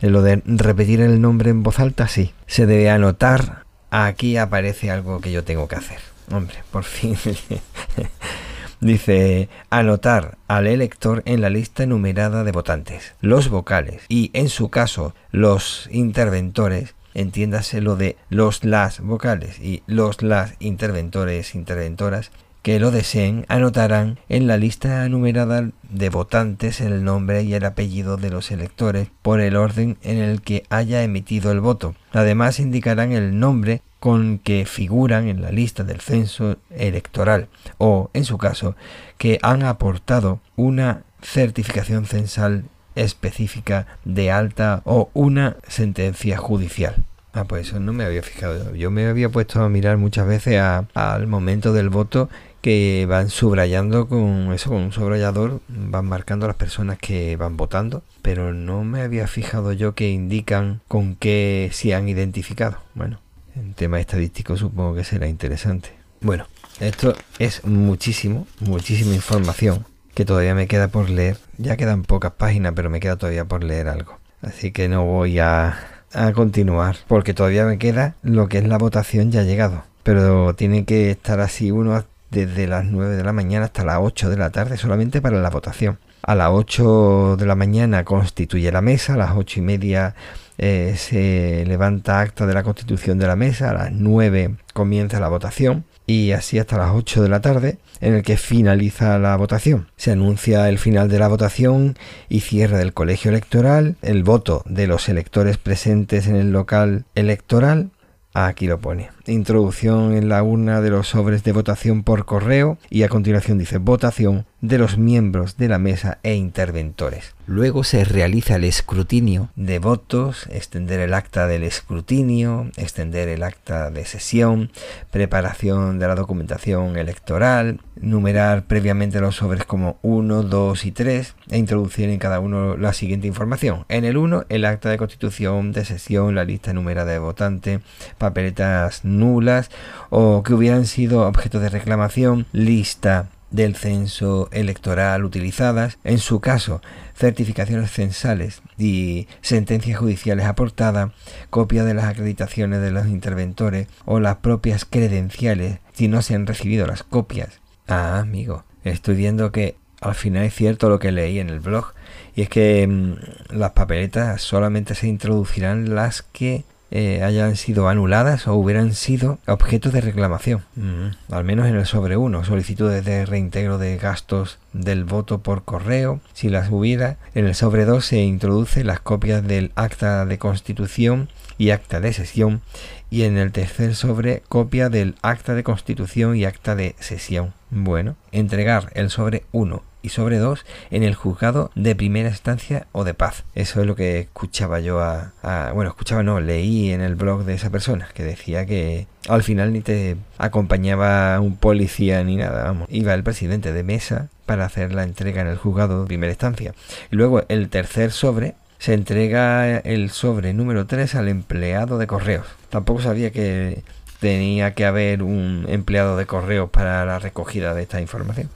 En 0.01 0.13
lo 0.13 0.21
de 0.21 0.41
repetir 0.45 1.01
el 1.01 1.21
nombre 1.21 1.51
en 1.51 1.63
voz 1.63 1.79
alta, 1.79 2.07
sí. 2.07 2.33
Se 2.47 2.65
debe 2.65 2.89
anotar. 2.89 3.65
Aquí 3.91 4.37
aparece 4.37 4.89
algo 4.89 5.19
que 5.19 5.31
yo 5.31 5.43
tengo 5.43 5.67
que 5.67 5.75
hacer. 5.75 5.99
Hombre, 6.31 6.55
por 6.71 6.83
fin. 6.83 7.17
Dice 8.81 9.47
anotar 9.69 10.39
al 10.47 10.65
elector 10.65 11.21
en 11.25 11.41
la 11.41 11.51
lista 11.51 11.85
numerada 11.85 12.43
de 12.43 12.51
votantes, 12.51 13.13
los 13.21 13.49
vocales 13.49 14.01
y 14.09 14.31
en 14.33 14.49
su 14.49 14.71
caso 14.71 15.13
los 15.29 15.87
interventores, 15.91 16.95
entiéndase 17.13 17.79
lo 17.79 17.95
de 17.95 18.17
los 18.29 18.63
las 18.63 18.99
vocales 18.99 19.59
y 19.59 19.83
los 19.85 20.23
las 20.23 20.55
interventores, 20.57 21.53
interventoras, 21.53 22.31
que 22.62 22.80
lo 22.80 22.91
deseen 22.91 23.45
anotarán 23.47 24.19
en 24.30 24.47
la 24.47 24.58
lista 24.58 25.08
numerada 25.10 25.69
de 25.89 26.10
votantes 26.10 26.82
el 26.82 27.04
nombre 27.04 27.43
y 27.43 27.54
el 27.54 27.65
apellido 27.65 28.17
de 28.17 28.30
los 28.30 28.52
electores 28.52 29.10
por 29.21 29.41
el 29.41 29.56
orden 29.56 29.97
en 30.04 30.17
el 30.17 30.41
que 30.41 30.63
haya 30.69 31.04
emitido 31.04 31.52
el 31.52 31.60
voto. 31.60 31.95
Además 32.12 32.60
indicarán 32.60 33.12
el 33.12 33.39
nombre 33.39 33.82
con 34.00 34.39
que 34.39 34.65
figuran 34.65 35.28
en 35.28 35.41
la 35.41 35.52
lista 35.52 35.84
del 35.84 36.02
censo 36.02 36.58
electoral 36.71 37.50
o, 37.78 38.10
en 38.13 38.26
su 38.26 38.38
caso, 38.38 38.76
que 39.17 39.39
han 39.41 39.63
aportado 39.63 40.39
una 40.56 41.04
certificación 41.21 42.06
censal 42.06 42.65
específica 42.95 43.88
de 44.04 44.32
alta 44.32 44.82
o 44.86 45.10
una 45.13 45.58
sentencia 45.67 46.38
judicial. 46.38 47.04
Ah, 47.34 47.45
pues 47.45 47.67
eso 47.67 47.80
no 47.80 47.93
me 47.93 48.04
había 48.04 48.24
fijado. 48.24 48.76
Yo 48.76 48.91
me 48.91 49.08
había 49.08 49.30
puesto 49.30 49.62
a 49.62 49.69
mirar 49.69 49.97
muchas 49.97 50.28
veces 50.28 50.60
al 50.60 51.28
momento 51.28 51.71
del 51.71 51.89
voto 51.89 52.30
que 52.62 53.06
van 53.10 53.30
subrayando 53.30 54.08
con 54.08 54.54
eso, 54.54 54.69
con 54.69 54.82
un 54.82 54.91
subrayador, 54.91 55.62
van 55.67 56.06
marcando 56.06 56.47
las 56.47 56.56
personas 56.56 56.97
que 57.00 57.36
van 57.36 57.58
votando, 57.58 58.04
pero 58.21 58.54
no 58.54 58.84
me 58.84 59.02
había 59.02 59.28
fijado 59.28 59.74
yo 59.74 59.95
que 59.95 60.10
indican 60.12 60.82
con 60.88 61.15
qué 61.15 61.69
se 61.74 61.95
han 61.95 62.08
identificado. 62.08 62.78
Bueno, 62.93 63.19
en 63.56 63.74
tema 63.74 64.00
estadístico 64.00 64.58
supongo 64.58 64.95
que 64.95 65.04
será 65.04 65.28
interesante. 65.28 65.89
Bueno, 66.21 66.45
esto 66.80 67.15
es 67.39 67.65
muchísimo, 67.65 68.47
muchísima 68.60 69.15
información 69.15 69.86
que 70.13 70.26
todavía 70.26 70.56
me 70.56 70.67
queda 70.67 70.88
por 70.88 71.10
leer. 71.10 71.38
Ya 71.58 71.78
quedan 71.78 72.04
pocas 72.04 72.34
páginas, 72.34 72.74
pero 72.76 72.89
me 72.89 73.00
queda 73.00 73.15
todavía 73.15 73.45
por 73.45 73.63
leer 73.63 73.88
algo. 73.88 74.19
Así 74.41 74.71
que 74.71 74.88
no 74.88 75.06
voy 75.06 75.39
a, 75.39 75.78
a 76.13 76.34
continuar, 76.34 76.97
porque 77.08 77.34
todavía 77.34 77.65
me 77.65 77.78
queda 77.78 78.15
lo 78.21 78.47
que 78.47 78.60
es 78.60 78.67
la 78.67 78.78
votación 78.78 79.32
ya 79.32 79.43
llegado. 79.43 79.84
Pero 80.04 80.56
tiene 80.56 80.86
que 80.86 81.12
estar 81.12 81.39
así 81.39 81.71
uno 81.71 81.95
desde 82.32 82.65
las 82.65 82.86
9 82.86 83.17
de 83.17 83.24
la 83.24 83.34
mañana 83.34 83.65
hasta 83.65 83.86
las 83.86 84.00
8 84.02 84.30
de 84.30 84.38
la 84.38 84.50
tarde 84.50 84.78
solamente 84.78 85.22
para 85.22 85.39
la 85.39 85.50
votación. 85.50 86.00
A 86.24 86.36
las 86.36 86.50
8 86.52 87.36
de 87.38 87.46
la 87.46 87.56
mañana 87.56 88.06
constituye 88.06 88.72
la 88.72 88.82
mesa, 88.82 89.13
a 89.13 89.17
las 89.17 89.32
8 89.36 89.60
y 89.60 89.63
media 89.63 90.15
eh, 90.58 90.96
se 90.98 91.65
levanta 91.65 92.20
acta 92.20 92.46
de 92.46 92.54
la 92.54 92.63
constitución 92.63 93.17
de 93.17 93.28
la 93.28 93.36
mesa, 93.36 93.72
a 93.72 93.74
las 93.74 93.91
9 93.91 94.56
comienza 94.74 95.20
la 95.20 95.30
votación 95.30 95.86
y 96.08 96.32
así 96.32 96.60
hasta 96.60 96.78
las 96.78 96.91
8 96.91 97.24
de 97.24 97.30
la 97.30 97.41
tarde 97.41 97.78
en 98.00 98.13
el 98.13 98.24
que 98.24 98.38
finaliza 98.38 99.17
la 99.20 99.36
votación. 99.36 99.88
Se 99.98 100.12
anuncia 100.12 100.70
el 100.70 100.78
final 100.78 101.10
de 101.10 101.20
la 101.20 101.28
votación 101.28 101.98
y 102.30 102.41
cierre 102.41 102.78
del 102.78 102.94
colegio 102.94 103.30
electoral, 103.30 103.96
el 104.02 104.24
voto 104.24 104.63
de 104.65 104.88
los 104.88 105.10
electores 105.10 105.58
presentes 105.58 106.28
en 106.28 106.36
el 106.36 106.52
local 106.52 107.06
electoral, 107.15 107.91
Aquí 108.34 108.65
lo 108.65 108.80
pone. 108.80 109.10
Introducción 109.27 110.13
en 110.13 110.29
la 110.29 110.41
urna 110.41 110.81
de 110.81 110.89
los 110.89 111.10
sobres 111.10 111.43
de 111.43 111.51
votación 111.51 112.03
por 112.03 112.25
correo 112.25 112.77
y 112.89 113.03
a 113.03 113.10
continuación 113.10 113.60
dice 113.60 113.77
votación 113.77 114.45
de 114.62 114.77
los 114.77 114.97
miembros 114.97 115.57
de 115.57 115.67
la 115.67 115.79
mesa 115.79 116.19
e 116.23 116.36
interventores. 116.36 117.36
Luego 117.47 117.84
se 117.84 118.03
realiza 118.05 118.55
el 118.55 118.63
escrutinio 118.63 119.49
de 119.55 119.79
votos, 119.79 120.47
extender 120.51 120.99
el 120.99 121.13
acta 121.13 121.47
del 121.47 121.63
escrutinio, 121.63 122.71
extender 122.77 123.27
el 123.27 123.43
acta 123.43 123.89
de 123.89 124.05
sesión, 124.05 124.71
preparación 125.10 125.99
de 125.99 126.07
la 126.07 126.15
documentación 126.15 126.95
electoral, 126.95 127.81
numerar 127.99 128.63
previamente 128.65 129.19
los 129.19 129.36
sobres 129.36 129.65
como 129.65 129.97
1, 130.01 130.43
2 130.43 130.86
y 130.86 130.91
3 130.91 131.36
e 131.49 131.57
introducir 131.57 132.10
en 132.10 132.19
cada 132.19 132.39
uno 132.39 132.77
la 132.77 132.93
siguiente 132.93 133.27
información. 133.27 133.86
En 133.89 134.05
el 134.05 134.15
1, 134.15 134.45
el 134.49 134.65
acta 134.65 134.89
de 134.89 134.97
constitución 134.97 135.71
de 135.71 135.86
sesión, 135.86 136.36
la 136.36 136.45
lista 136.45 136.71
numerada 136.73 137.12
de 137.12 137.19
votantes, 137.19 137.81
papeletas 138.17 139.03
nulas 139.21 139.71
o 140.10 140.43
que 140.43 140.53
hubieran 140.53 140.86
sido 140.86 141.25
objeto 141.25 141.62
de 141.62 141.69
reclamación, 141.69 142.45
lista 142.51 143.29
del 143.51 143.75
censo 143.75 144.49
electoral 144.51 145.25
utilizadas, 145.25 145.97
en 146.03 146.19
su 146.19 146.39
caso 146.39 146.81
certificaciones 147.15 147.91
censales 147.91 148.62
y 148.77 149.27
sentencias 149.41 149.99
judiciales 149.99 150.45
aportadas, 150.45 151.12
copia 151.49 151.84
de 151.84 151.93
las 151.93 152.05
acreditaciones 152.05 152.81
de 152.81 152.91
los 152.91 153.07
interventores 153.07 153.88
o 154.05 154.19
las 154.19 154.38
propias 154.38 154.86
credenciales 154.86 155.79
si 155.93 156.07
no 156.07 156.21
se 156.21 156.34
han 156.34 156.47
recibido 156.47 156.88
las 156.88 157.03
copias. 157.03 157.60
Ah, 157.88 158.19
amigo, 158.19 158.63
estoy 158.84 159.15
viendo 159.15 159.51
que 159.51 159.75
al 159.99 160.15
final 160.15 160.45
es 160.45 160.55
cierto 160.55 160.89
lo 160.89 160.97
que 160.97 161.12
leí 161.12 161.39
en 161.39 161.49
el 161.49 161.60
blog 161.60 161.93
y 162.36 162.41
es 162.41 162.49
que 162.49 162.88
mm, 162.88 163.55
las 163.55 163.71
papeletas 163.71 164.41
solamente 164.41 164.95
se 164.95 165.07
introducirán 165.07 165.93
las 165.93 166.23
que 166.23 166.63
eh, 166.91 167.23
hayan 167.23 167.56
sido 167.56 167.88
anuladas 167.88 168.47
o 168.47 168.54
hubieran 168.56 168.93
sido 168.93 169.39
objeto 169.47 169.91
de 169.91 170.01
reclamación. 170.01 170.63
Mm, 170.75 171.34
al 171.34 171.43
menos 171.45 171.67
en 171.67 171.75
el 171.75 171.86
sobre 171.86 172.17
1, 172.17 172.43
solicitudes 172.43 173.06
de 173.06 173.25
reintegro 173.25 173.77
de 173.77 173.97
gastos 173.97 174.60
del 174.73 175.06
voto 175.06 175.39
por 175.39 175.63
correo. 175.63 176.19
Si 176.34 176.49
las 176.49 176.69
hubiera, 176.69 177.17
en 177.34 177.47
el 177.47 177.56
sobre 177.56 177.86
2 177.86 178.06
se 178.06 178.21
introduce 178.21 178.84
las 178.84 178.99
copias 178.99 179.47
del 179.47 179.71
acta 179.75 180.25
de 180.25 180.38
constitución 180.38 181.30
y 181.58 181.69
acta 181.69 182.01
de 182.01 182.12
sesión 182.12 182.62
y 183.10 183.23
en 183.23 183.38
el 183.38 183.51
tercer 183.51 183.95
sobre 183.95 184.43
copia 184.49 184.89
del 184.89 185.15
acta 185.21 185.54
de 185.54 185.63
constitución 185.63 186.36
y 186.36 186.45
acta 186.45 186.75
de 186.75 186.95
sesión. 186.99 187.54
Bueno, 187.69 188.15
entregar 188.32 188.91
el 188.95 189.10
sobre 189.10 189.43
1 189.54 189.84
y 190.01 190.09
sobre 190.09 190.37
2 190.37 190.65
en 190.91 191.03
el 191.03 191.15
juzgado 191.15 191.71
de 191.75 191.95
primera 191.95 192.29
instancia 192.29 192.87
o 192.91 193.03
de 193.03 193.13
paz. 193.13 193.43
Eso 193.55 193.81
es 193.81 193.87
lo 193.87 193.95
que 193.95 194.19
escuchaba 194.19 194.79
yo 194.79 194.99
a, 195.01 195.33
Bueno, 195.73 195.89
escuchaba 195.89 196.23
no, 196.23 196.39
leí 196.39 196.91
en 196.91 197.01
el 197.01 197.15
blog 197.15 197.45
de 197.45 197.53
esa 197.53 197.69
persona 197.69 198.09
que 198.13 198.23
decía 198.23 198.65
que 198.65 199.07
al 199.27 199.43
final 199.43 199.73
ni 199.73 199.81
te 199.81 200.17
acompañaba 200.37 201.39
un 201.39 201.57
policía 201.57 202.23
ni 202.23 202.35
nada, 202.35 202.63
vamos. 202.63 202.87
Iba 202.91 203.13
el 203.13 203.23
presidente 203.23 203.73
de 203.73 203.83
mesa 203.83 204.29
para 204.45 204.65
hacer 204.65 204.93
la 204.93 205.03
entrega 205.03 205.41
en 205.41 205.47
el 205.47 205.57
juzgado 205.57 206.01
de 206.01 206.07
primera 206.07 206.31
instancia. 206.31 206.73
Y 207.11 207.15
luego 207.15 207.43
el 207.47 207.69
tercer 207.69 208.11
sobre 208.11 208.55
se 208.79 208.93
entrega 208.95 209.77
el 209.77 210.09
sobre 210.09 210.53
número 210.53 210.87
3 210.87 211.13
al 211.15 211.27
empleado 211.27 211.99
de 211.99 212.07
correos. 212.07 212.47
Tampoco 212.69 213.01
sabía 213.01 213.31
que 213.31 213.83
tenía 214.19 214.73
que 214.73 214.85
haber 214.85 215.23
un 215.23 215.65
empleado 215.67 216.17
de 216.17 216.25
correos 216.25 216.69
para 216.69 217.05
la 217.05 217.19
recogida 217.19 217.73
de 217.73 217.83
esta 217.83 218.01
información. 218.01 218.49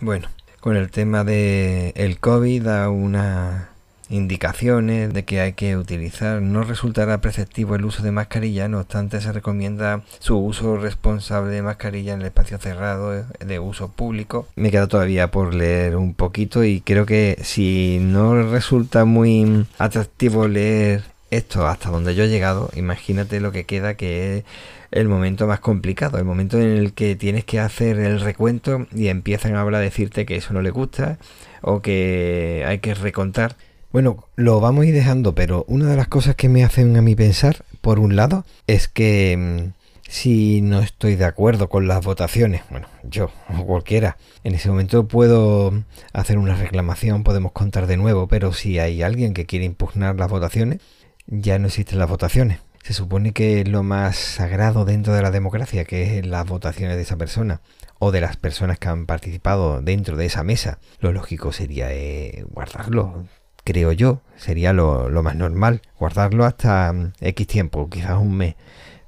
Bueno, 0.00 0.28
con 0.60 0.76
el 0.76 0.90
tema 0.90 1.24
de 1.24 1.92
el 1.96 2.18
COVID 2.18 2.62
da 2.62 2.90
unas 2.90 3.70
indicaciones 4.10 5.14
de 5.14 5.24
que 5.24 5.40
hay 5.40 5.52
que 5.54 5.76
utilizar. 5.76 6.42
No 6.42 6.64
resultará 6.64 7.20
preceptivo 7.20 7.76
el 7.76 7.84
uso 7.84 8.02
de 8.02 8.10
mascarilla, 8.10 8.68
no 8.68 8.80
obstante 8.80 9.20
se 9.20 9.32
recomienda 9.32 10.02
su 10.18 10.36
uso 10.36 10.76
responsable 10.76 11.52
de 11.52 11.62
mascarilla 11.62 12.14
en 12.14 12.20
el 12.20 12.26
espacio 12.26 12.58
cerrado 12.58 13.24
de 13.38 13.58
uso 13.58 13.88
público. 13.88 14.48
Me 14.56 14.70
queda 14.70 14.88
todavía 14.88 15.30
por 15.30 15.54
leer 15.54 15.96
un 15.96 16.14
poquito 16.14 16.64
y 16.64 16.80
creo 16.80 17.06
que 17.06 17.38
si 17.42 17.98
no 18.00 18.50
resulta 18.50 19.04
muy 19.04 19.66
atractivo 19.78 20.48
leer 20.48 21.04
esto 21.30 21.66
hasta 21.68 21.90
donde 21.90 22.14
yo 22.14 22.24
he 22.24 22.28
llegado, 22.28 22.70
imagínate 22.74 23.40
lo 23.40 23.52
que 23.52 23.64
queda 23.64 23.94
que 23.94 24.38
es 24.38 24.44
el 24.90 25.08
momento 25.08 25.46
más 25.46 25.60
complicado, 25.60 26.18
el 26.18 26.24
momento 26.24 26.58
en 26.58 26.76
el 26.76 26.92
que 26.92 27.16
tienes 27.16 27.44
que 27.44 27.60
hacer 27.60 27.98
el 27.98 28.20
recuento 28.20 28.86
y 28.94 29.08
empiezan 29.08 29.54
ahora 29.54 29.78
a 29.78 29.80
decirte 29.80 30.26
que 30.26 30.36
eso 30.36 30.52
no 30.52 30.62
le 30.62 30.70
gusta 30.70 31.18
o 31.62 31.80
que 31.80 32.64
hay 32.66 32.78
que 32.78 32.94
recontar. 32.94 33.56
Bueno, 33.92 34.28
lo 34.36 34.60
vamos 34.60 34.84
a 34.84 34.86
ir 34.86 34.94
dejando, 34.94 35.34
pero 35.34 35.64
una 35.68 35.86
de 35.86 35.96
las 35.96 36.08
cosas 36.08 36.36
que 36.36 36.48
me 36.48 36.64
hacen 36.64 36.96
a 36.96 37.02
mí 37.02 37.16
pensar, 37.16 37.64
por 37.80 37.98
un 37.98 38.16
lado, 38.16 38.44
es 38.66 38.88
que 38.88 39.36
mm, 39.36 39.80
si 40.08 40.60
no 40.60 40.80
estoy 40.80 41.16
de 41.16 41.24
acuerdo 41.24 41.68
con 41.68 41.86
las 41.88 42.04
votaciones, 42.04 42.62
bueno, 42.70 42.88
yo 43.04 43.30
o 43.58 43.64
cualquiera, 43.64 44.16
en 44.44 44.54
ese 44.54 44.68
momento 44.68 45.06
puedo 45.08 45.72
hacer 46.12 46.38
una 46.38 46.56
reclamación, 46.56 47.22
podemos 47.24 47.52
contar 47.52 47.86
de 47.86 47.96
nuevo, 47.96 48.28
pero 48.28 48.52
si 48.52 48.78
hay 48.78 49.02
alguien 49.02 49.34
que 49.34 49.46
quiere 49.46 49.64
impugnar 49.64 50.16
las 50.16 50.30
votaciones, 50.30 50.80
ya 51.26 51.58
no 51.58 51.68
existen 51.68 51.98
las 51.98 52.08
votaciones. 52.08 52.58
Se 52.82 52.94
supone 52.94 53.32
que 53.32 53.60
es 53.60 53.68
lo 53.68 53.82
más 53.82 54.16
sagrado 54.16 54.84
dentro 54.84 55.12
de 55.12 55.22
la 55.22 55.30
democracia, 55.30 55.84
que 55.84 56.18
es 56.18 56.26
las 56.26 56.46
votaciones 56.46 56.96
de 56.96 57.02
esa 57.02 57.16
persona 57.16 57.60
o 57.98 58.10
de 58.10 58.22
las 58.22 58.36
personas 58.36 58.78
que 58.78 58.88
han 58.88 59.06
participado 59.06 59.82
dentro 59.82 60.16
de 60.16 60.26
esa 60.26 60.42
mesa. 60.42 60.78
Lo 60.98 61.12
lógico 61.12 61.52
sería 61.52 61.92
eh, 61.92 62.44
guardarlo, 62.50 63.26
creo 63.64 63.92
yo, 63.92 64.22
sería 64.36 64.72
lo, 64.72 65.10
lo, 65.10 65.22
más 65.22 65.36
normal, 65.36 65.82
guardarlo 65.98 66.44
hasta 66.44 66.92
mm, 66.92 67.12
X 67.20 67.46
tiempo, 67.46 67.88
quizás 67.90 68.18
un 68.18 68.36
mes, 68.36 68.54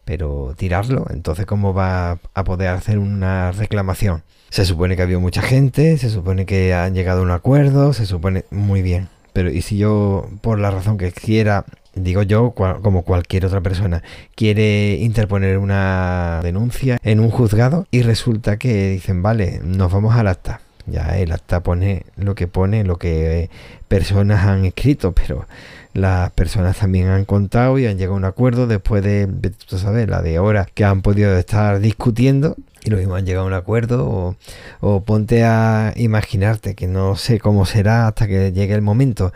pero 0.04 0.54
tirarlo, 0.56 1.06
entonces 1.11 1.46
¿cómo 1.46 1.72
va 1.74 2.18
a 2.35 2.44
poder 2.44 2.68
hacer 2.68 2.98
una 2.98 3.52
reclamación? 3.52 4.22
Se 4.50 4.66
supone 4.66 4.96
que 4.96 5.02
ha 5.02 5.04
habido 5.04 5.20
mucha 5.20 5.40
gente, 5.40 5.96
se 5.96 6.11
supone 6.11 6.44
que 6.44 6.74
han 6.74 6.94
llegado 6.94 7.20
a 7.20 7.24
un 7.24 7.30
acuerdo, 7.30 7.94
se 7.94 8.04
supone 8.04 8.44
muy 8.50 8.82
bien, 8.82 9.08
pero 9.32 9.50
¿y 9.50 9.62
si 9.62 9.78
yo, 9.78 10.28
por 10.42 10.58
la 10.58 10.70
razón 10.70 10.98
que 10.98 11.12
quiera, 11.12 11.64
digo 11.94 12.22
yo, 12.22 12.52
como 12.52 13.02
cualquier 13.02 13.46
otra 13.46 13.61
persona, 13.61 14.02
quiere 14.35 14.94
interponer 15.00 15.59
una 15.59 16.40
denuncia 16.42 16.98
en 17.02 17.20
un 17.20 17.31
juzgado 17.31 17.87
y 17.90 18.02
resulta 18.02 18.57
que 18.57 18.90
dicen, 18.90 19.22
vale, 19.22 19.61
nos 19.62 19.92
vamos 19.92 20.14
al 20.16 20.28
acta. 20.28 20.61
Ya 20.87 21.16
el 21.16 21.31
acta 21.31 21.62
pone 21.62 22.05
lo 22.16 22.35
que 22.35 22.48
pone, 22.48 22.83
lo 22.83 22.98
que 22.98 23.50
personas 23.87 24.46
han 24.46 24.64
escrito, 24.64 25.12
pero 25.12 25.46
las 25.94 26.31
personas 26.33 26.78
también 26.78 27.09
han 27.09 27.24
contado 27.24 27.78
y 27.78 27.87
han 27.87 27.98
llegado 27.98 28.14
a 28.14 28.18
un 28.18 28.24
acuerdo 28.24 28.66
después 28.66 29.05
de, 29.05 29.28
tú 29.66 29.78
sabes, 29.78 30.09
la 30.09 30.22
de 30.22 30.38
horas 30.38 30.66
que 30.72 30.85
han 30.85 31.02
podido 31.02 31.37
estar 31.37 31.78
discutiendo 31.81 32.57
y 32.85 32.90
lo 32.90 32.96
mismo 32.96 33.14
han 33.14 33.26
llegado 33.26 33.44
a 33.44 33.48
un 33.48 33.55
acuerdo 33.55 34.09
o, 34.09 34.37
o 34.81 35.05
ponte 35.05 35.44
a 35.44 35.92
imaginarte 35.96 36.74
que 36.74 36.88
no 36.88 37.14
sé 37.14 37.38
cómo 37.38 37.64
será 37.64 38.09
hasta 38.09 38.26
que 38.26 38.52
llegue 38.52 38.74
el 38.74 38.83
momento 38.83 39.33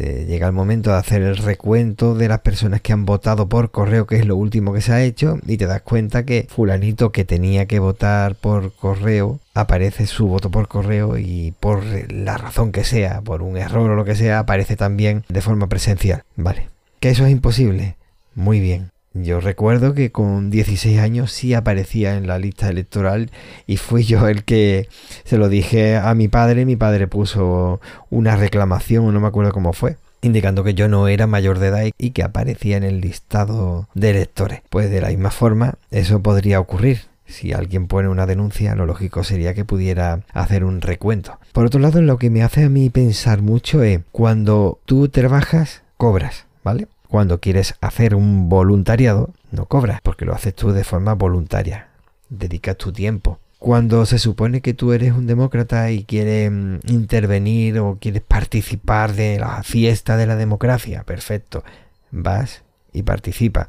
llega 0.00 0.46
el 0.46 0.52
momento 0.52 0.90
de 0.90 0.96
hacer 0.96 1.22
el 1.22 1.36
recuento 1.36 2.14
de 2.14 2.28
las 2.28 2.40
personas 2.40 2.80
que 2.80 2.92
han 2.92 3.04
votado 3.04 3.48
por 3.48 3.70
correo, 3.70 4.06
que 4.06 4.16
es 4.16 4.26
lo 4.26 4.36
último 4.36 4.72
que 4.72 4.80
se 4.80 4.92
ha 4.92 5.02
hecho, 5.02 5.38
y 5.46 5.56
te 5.56 5.66
das 5.66 5.82
cuenta 5.82 6.24
que 6.24 6.46
fulanito 6.48 7.12
que 7.12 7.24
tenía 7.24 7.66
que 7.66 7.78
votar 7.78 8.34
por 8.34 8.72
correo, 8.74 9.40
aparece 9.54 10.06
su 10.06 10.28
voto 10.28 10.50
por 10.50 10.68
correo 10.68 11.18
y 11.18 11.54
por 11.60 11.82
la 12.10 12.38
razón 12.38 12.72
que 12.72 12.84
sea, 12.84 13.20
por 13.20 13.42
un 13.42 13.56
error 13.56 13.90
o 13.90 13.96
lo 13.96 14.04
que 14.04 14.16
sea, 14.16 14.38
aparece 14.40 14.76
también 14.76 15.24
de 15.28 15.42
forma 15.42 15.68
presencial. 15.68 16.22
Vale. 16.36 16.68
¿Que 17.00 17.10
eso 17.10 17.26
es 17.26 17.32
imposible? 17.32 17.96
Muy 18.34 18.60
bien. 18.60 18.90
Yo 19.14 19.40
recuerdo 19.40 19.92
que 19.92 20.10
con 20.10 20.50
16 20.50 20.98
años 20.98 21.32
sí 21.32 21.52
aparecía 21.52 22.16
en 22.16 22.26
la 22.26 22.38
lista 22.38 22.70
electoral 22.70 23.30
y 23.66 23.76
fui 23.76 24.04
yo 24.04 24.26
el 24.26 24.44
que 24.44 24.88
se 25.24 25.36
lo 25.36 25.50
dije 25.50 25.96
a 25.96 26.14
mi 26.14 26.28
padre. 26.28 26.64
Mi 26.64 26.76
padre 26.76 27.06
puso 27.08 27.80
una 28.08 28.36
reclamación, 28.36 29.12
no 29.12 29.20
me 29.20 29.26
acuerdo 29.26 29.52
cómo 29.52 29.74
fue, 29.74 29.96
indicando 30.22 30.64
que 30.64 30.72
yo 30.72 30.88
no 30.88 31.08
era 31.08 31.26
mayor 31.26 31.58
de 31.58 31.68
edad 31.68 31.84
y 31.98 32.10
que 32.10 32.22
aparecía 32.22 32.78
en 32.78 32.84
el 32.84 33.02
listado 33.02 33.86
de 33.94 34.10
electores. 34.10 34.62
Pues 34.70 34.90
de 34.90 35.02
la 35.02 35.08
misma 35.08 35.30
forma, 35.30 35.74
eso 35.90 36.22
podría 36.22 36.58
ocurrir. 36.58 37.02
Si 37.26 37.52
alguien 37.52 37.88
pone 37.88 38.08
una 38.08 38.26
denuncia, 38.26 38.74
lo 38.74 38.86
lógico 38.86 39.24
sería 39.24 39.54
que 39.54 39.64
pudiera 39.64 40.20
hacer 40.32 40.64
un 40.64 40.80
recuento. 40.80 41.38
Por 41.52 41.66
otro 41.66 41.80
lado, 41.80 42.00
lo 42.00 42.18
que 42.18 42.30
me 42.30 42.42
hace 42.42 42.64
a 42.64 42.68
mí 42.68 42.88
pensar 42.88 43.42
mucho 43.42 43.82
es 43.82 44.00
cuando 44.10 44.78
tú 44.84 45.08
trabajas, 45.08 45.82
cobras, 45.96 46.46
¿vale? 46.64 46.88
Cuando 47.12 47.40
quieres 47.40 47.74
hacer 47.82 48.14
un 48.14 48.48
voluntariado, 48.48 49.34
no 49.50 49.66
cobras, 49.66 50.00
porque 50.00 50.24
lo 50.24 50.32
haces 50.32 50.54
tú 50.54 50.72
de 50.72 50.82
forma 50.82 51.12
voluntaria. 51.12 51.88
Dedicas 52.30 52.78
tu 52.78 52.90
tiempo. 52.90 53.38
Cuando 53.58 54.06
se 54.06 54.18
supone 54.18 54.62
que 54.62 54.72
tú 54.72 54.94
eres 54.94 55.12
un 55.12 55.26
demócrata 55.26 55.90
y 55.90 56.04
quieres 56.04 56.50
mm, 56.50 56.76
intervenir 56.88 57.80
o 57.80 57.98
quieres 58.00 58.22
participar 58.22 59.12
de 59.12 59.38
la 59.38 59.62
fiesta 59.62 60.16
de 60.16 60.26
la 60.26 60.36
democracia, 60.36 61.02
perfecto. 61.02 61.64
Vas 62.12 62.62
y 62.94 63.02
participa. 63.02 63.68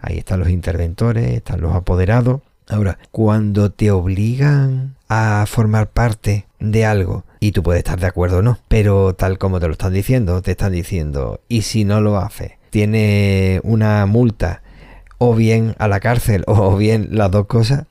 Ahí 0.00 0.16
están 0.16 0.40
los 0.40 0.48
interventores, 0.48 1.30
están 1.32 1.60
los 1.60 1.74
apoderados. 1.74 2.40
Ahora, 2.70 2.98
cuando 3.10 3.70
te 3.70 3.90
obligan 3.90 4.96
a 5.10 5.44
formar 5.46 5.90
parte 5.90 6.46
de 6.58 6.86
algo, 6.86 7.26
y 7.40 7.52
tú 7.52 7.62
puedes 7.62 7.80
estar 7.80 8.00
de 8.00 8.06
acuerdo 8.06 8.38
o 8.38 8.42
no, 8.42 8.58
pero 8.68 9.14
tal 9.14 9.38
como 9.38 9.60
te 9.60 9.66
lo 9.66 9.72
están 9.72 9.92
diciendo, 9.92 10.42
te 10.42 10.52
están 10.52 10.72
diciendo, 10.72 11.40
¿y 11.48 11.62
si 11.62 11.84
no 11.84 12.00
lo 12.00 12.18
haces? 12.18 12.58
tiene 12.70 13.60
una 13.64 14.06
multa 14.06 14.62
o 15.18 15.34
bien 15.34 15.74
a 15.78 15.88
la 15.88 16.00
cárcel 16.00 16.44
o 16.46 16.76
bien 16.76 17.08
las 17.12 17.30
dos 17.30 17.46
cosas, 17.46 17.84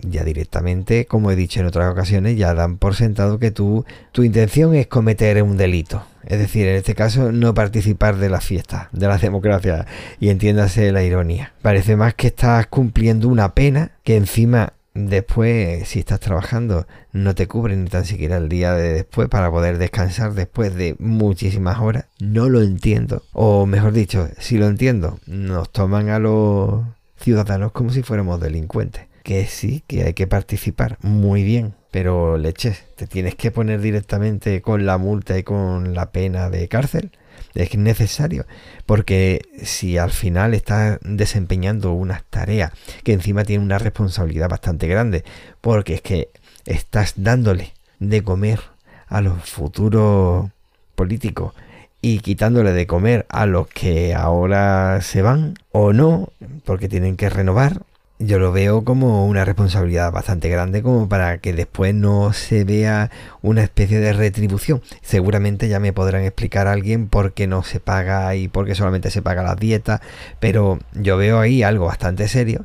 ya 0.00 0.22
directamente, 0.22 1.06
como 1.06 1.30
he 1.30 1.36
dicho 1.36 1.60
en 1.60 1.66
otras 1.66 1.90
ocasiones, 1.90 2.36
ya 2.36 2.52
dan 2.52 2.76
por 2.76 2.94
sentado 2.94 3.38
que 3.38 3.50
tú, 3.50 3.86
tu 4.12 4.22
intención 4.22 4.74
es 4.74 4.86
cometer 4.86 5.42
un 5.42 5.56
delito. 5.56 6.04
Es 6.26 6.38
decir, 6.38 6.66
en 6.66 6.76
este 6.76 6.94
caso, 6.94 7.32
no 7.32 7.54
participar 7.54 8.16
de 8.16 8.28
la 8.28 8.40
fiesta, 8.40 8.88
de 8.92 9.06
la 9.06 9.18
democracia. 9.18 9.86
Y 10.20 10.28
entiéndase 10.28 10.90
la 10.92 11.02
ironía. 11.02 11.52
Parece 11.62 11.96
más 11.96 12.14
que 12.14 12.28
estás 12.28 12.66
cumpliendo 12.66 13.28
una 13.28 13.54
pena 13.54 13.92
que 14.04 14.16
encima 14.16 14.74
Después, 14.94 15.88
si 15.88 15.98
estás 15.98 16.20
trabajando, 16.20 16.86
no 17.12 17.34
te 17.34 17.48
cubre 17.48 17.74
ni 17.74 17.88
tan 17.88 18.04
siquiera 18.04 18.36
el 18.36 18.48
día 18.48 18.74
de 18.74 18.92
después 18.92 19.28
para 19.28 19.50
poder 19.50 19.76
descansar 19.78 20.34
después 20.34 20.74
de 20.76 20.94
muchísimas 21.00 21.80
horas. 21.80 22.06
No 22.20 22.48
lo 22.48 22.62
entiendo. 22.62 23.24
O 23.32 23.66
mejor 23.66 23.92
dicho, 23.92 24.28
si 24.38 24.56
lo 24.56 24.68
entiendo, 24.68 25.18
nos 25.26 25.72
toman 25.72 26.10
a 26.10 26.20
los 26.20 26.84
ciudadanos 27.16 27.72
como 27.72 27.90
si 27.90 28.02
fuéramos 28.02 28.40
delincuentes. 28.40 29.06
Que 29.24 29.46
sí, 29.46 29.82
que 29.88 30.04
hay 30.04 30.14
que 30.14 30.28
participar. 30.28 30.96
Muy 31.02 31.42
bien. 31.42 31.74
Pero 31.90 32.38
leches, 32.38 32.84
te 32.94 33.08
tienes 33.08 33.34
que 33.34 33.50
poner 33.50 33.80
directamente 33.80 34.62
con 34.62 34.86
la 34.86 34.96
multa 34.96 35.36
y 35.36 35.42
con 35.42 35.94
la 35.94 36.12
pena 36.12 36.50
de 36.50 36.68
cárcel 36.68 37.10
es 37.54 37.76
necesario, 37.76 38.46
porque 38.86 39.42
si 39.62 39.98
al 39.98 40.10
final 40.10 40.54
estás 40.54 40.98
desempeñando 41.02 41.92
unas 41.92 42.24
tareas 42.24 42.72
que 43.04 43.12
encima 43.12 43.44
tiene 43.44 43.64
una 43.64 43.78
responsabilidad 43.78 44.48
bastante 44.48 44.88
grande, 44.88 45.24
porque 45.60 45.94
es 45.94 46.02
que 46.02 46.30
estás 46.66 47.14
dándole 47.16 47.74
de 48.00 48.22
comer 48.22 48.60
a 49.06 49.20
los 49.20 49.48
futuros 49.48 50.50
políticos 50.94 51.54
y 52.00 52.18
quitándole 52.18 52.72
de 52.72 52.86
comer 52.86 53.24
a 53.28 53.46
los 53.46 53.68
que 53.68 54.14
ahora 54.14 55.00
se 55.00 55.22
van 55.22 55.54
o 55.70 55.92
no, 55.92 56.30
porque 56.64 56.88
tienen 56.88 57.16
que 57.16 57.30
renovar, 57.30 57.82
yo 58.24 58.38
lo 58.38 58.52
veo 58.52 58.84
como 58.84 59.26
una 59.26 59.44
responsabilidad 59.44 60.12
bastante 60.12 60.48
grande 60.48 60.82
como 60.82 61.08
para 61.08 61.38
que 61.38 61.52
después 61.52 61.94
no 61.94 62.32
se 62.32 62.64
vea 62.64 63.10
una 63.42 63.62
especie 63.62 64.00
de 64.00 64.12
retribución. 64.12 64.82
Seguramente 65.02 65.68
ya 65.68 65.80
me 65.80 65.92
podrán 65.92 66.22
explicar 66.22 66.66
a 66.66 66.72
alguien 66.72 67.08
por 67.08 67.32
qué 67.32 67.46
no 67.46 67.62
se 67.62 67.80
paga 67.80 68.34
y 68.36 68.48
por 68.48 68.66
qué 68.66 68.74
solamente 68.74 69.10
se 69.10 69.22
paga 69.22 69.42
la 69.42 69.54
dieta, 69.54 70.00
pero 70.40 70.78
yo 70.94 71.16
veo 71.16 71.40
ahí 71.40 71.62
algo 71.62 71.86
bastante 71.86 72.28
serio. 72.28 72.64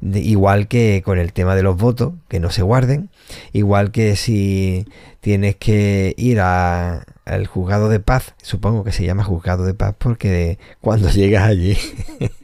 igual 0.00 0.68
que 0.68 1.02
con 1.04 1.18
el 1.18 1.32
tema 1.32 1.56
de 1.56 1.62
los 1.62 1.76
votos, 1.76 2.14
que 2.28 2.40
no 2.40 2.50
se 2.50 2.62
guarden, 2.62 3.10
igual 3.52 3.90
que 3.90 4.16
si 4.16 4.86
tienes 5.20 5.56
que 5.56 6.14
ir 6.16 6.40
a, 6.40 7.04
al 7.28 7.46
juzgado 7.46 7.88
de 7.88 8.00
paz, 8.00 8.34
supongo 8.42 8.84
que 8.84 8.92
se 8.92 9.04
llama 9.04 9.24
juzgado 9.24 9.64
de 9.64 9.74
paz 9.74 9.94
porque 9.98 10.58
cuando 10.80 11.08
llegas 11.10 11.44
allí 11.44 11.76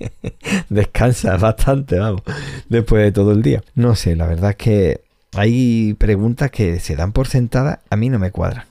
descansas 0.69 1.41
bastante, 1.41 1.99
vamos, 1.99 2.23
después 2.69 3.03
de 3.03 3.13
todo 3.13 3.33
el 3.33 3.43
día. 3.43 3.63
No 3.75 3.95
sé, 3.95 4.17
la 4.17 4.27
verdad 4.27 4.51
es 4.51 4.57
que 4.57 5.01
hay 5.35 5.95
preguntas 5.95 6.51
que 6.51 6.79
se 6.81 6.97
dan 6.97 7.13
por 7.13 7.27
sentadas, 7.27 7.81
a 7.91 7.97
mí 7.97 8.09
no 8.09 8.19
me 8.19 8.31
cuadran, 8.31 8.67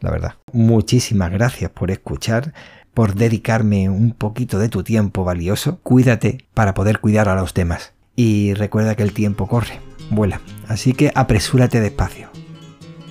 la 0.00 0.10
verdad. 0.10 0.34
Muchísimas 0.52 1.32
gracias 1.32 1.70
por 1.70 1.90
escuchar, 1.90 2.52
por 2.92 3.14
dedicarme 3.14 3.88
un 3.88 4.12
poquito 4.12 4.58
de 4.58 4.68
tu 4.68 4.84
tiempo 4.84 5.24
valioso. 5.24 5.80
Cuídate 5.82 6.44
para 6.54 6.74
poder 6.74 7.00
cuidar 7.00 7.28
a 7.28 7.34
los 7.34 7.52
demás. 7.54 7.92
Y 8.14 8.54
recuerda 8.54 8.94
que 8.94 9.02
el 9.02 9.12
tiempo 9.12 9.48
corre, 9.48 9.80
vuela, 10.10 10.40
así 10.68 10.92
que 10.92 11.10
apresúrate 11.16 11.80
despacio. 11.80 12.28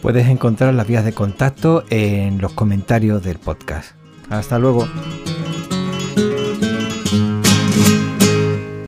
Puedes 0.04 0.28
encontrar 0.28 0.74
las 0.74 0.86
vías 0.86 1.06
de 1.06 1.14
contacto 1.14 1.86
en 1.90 2.42
los 2.42 2.52
comentarios 2.52 3.24
del 3.24 3.40
podcast. 3.40 3.96
Hasta 4.30 4.60
luego. 4.60 4.86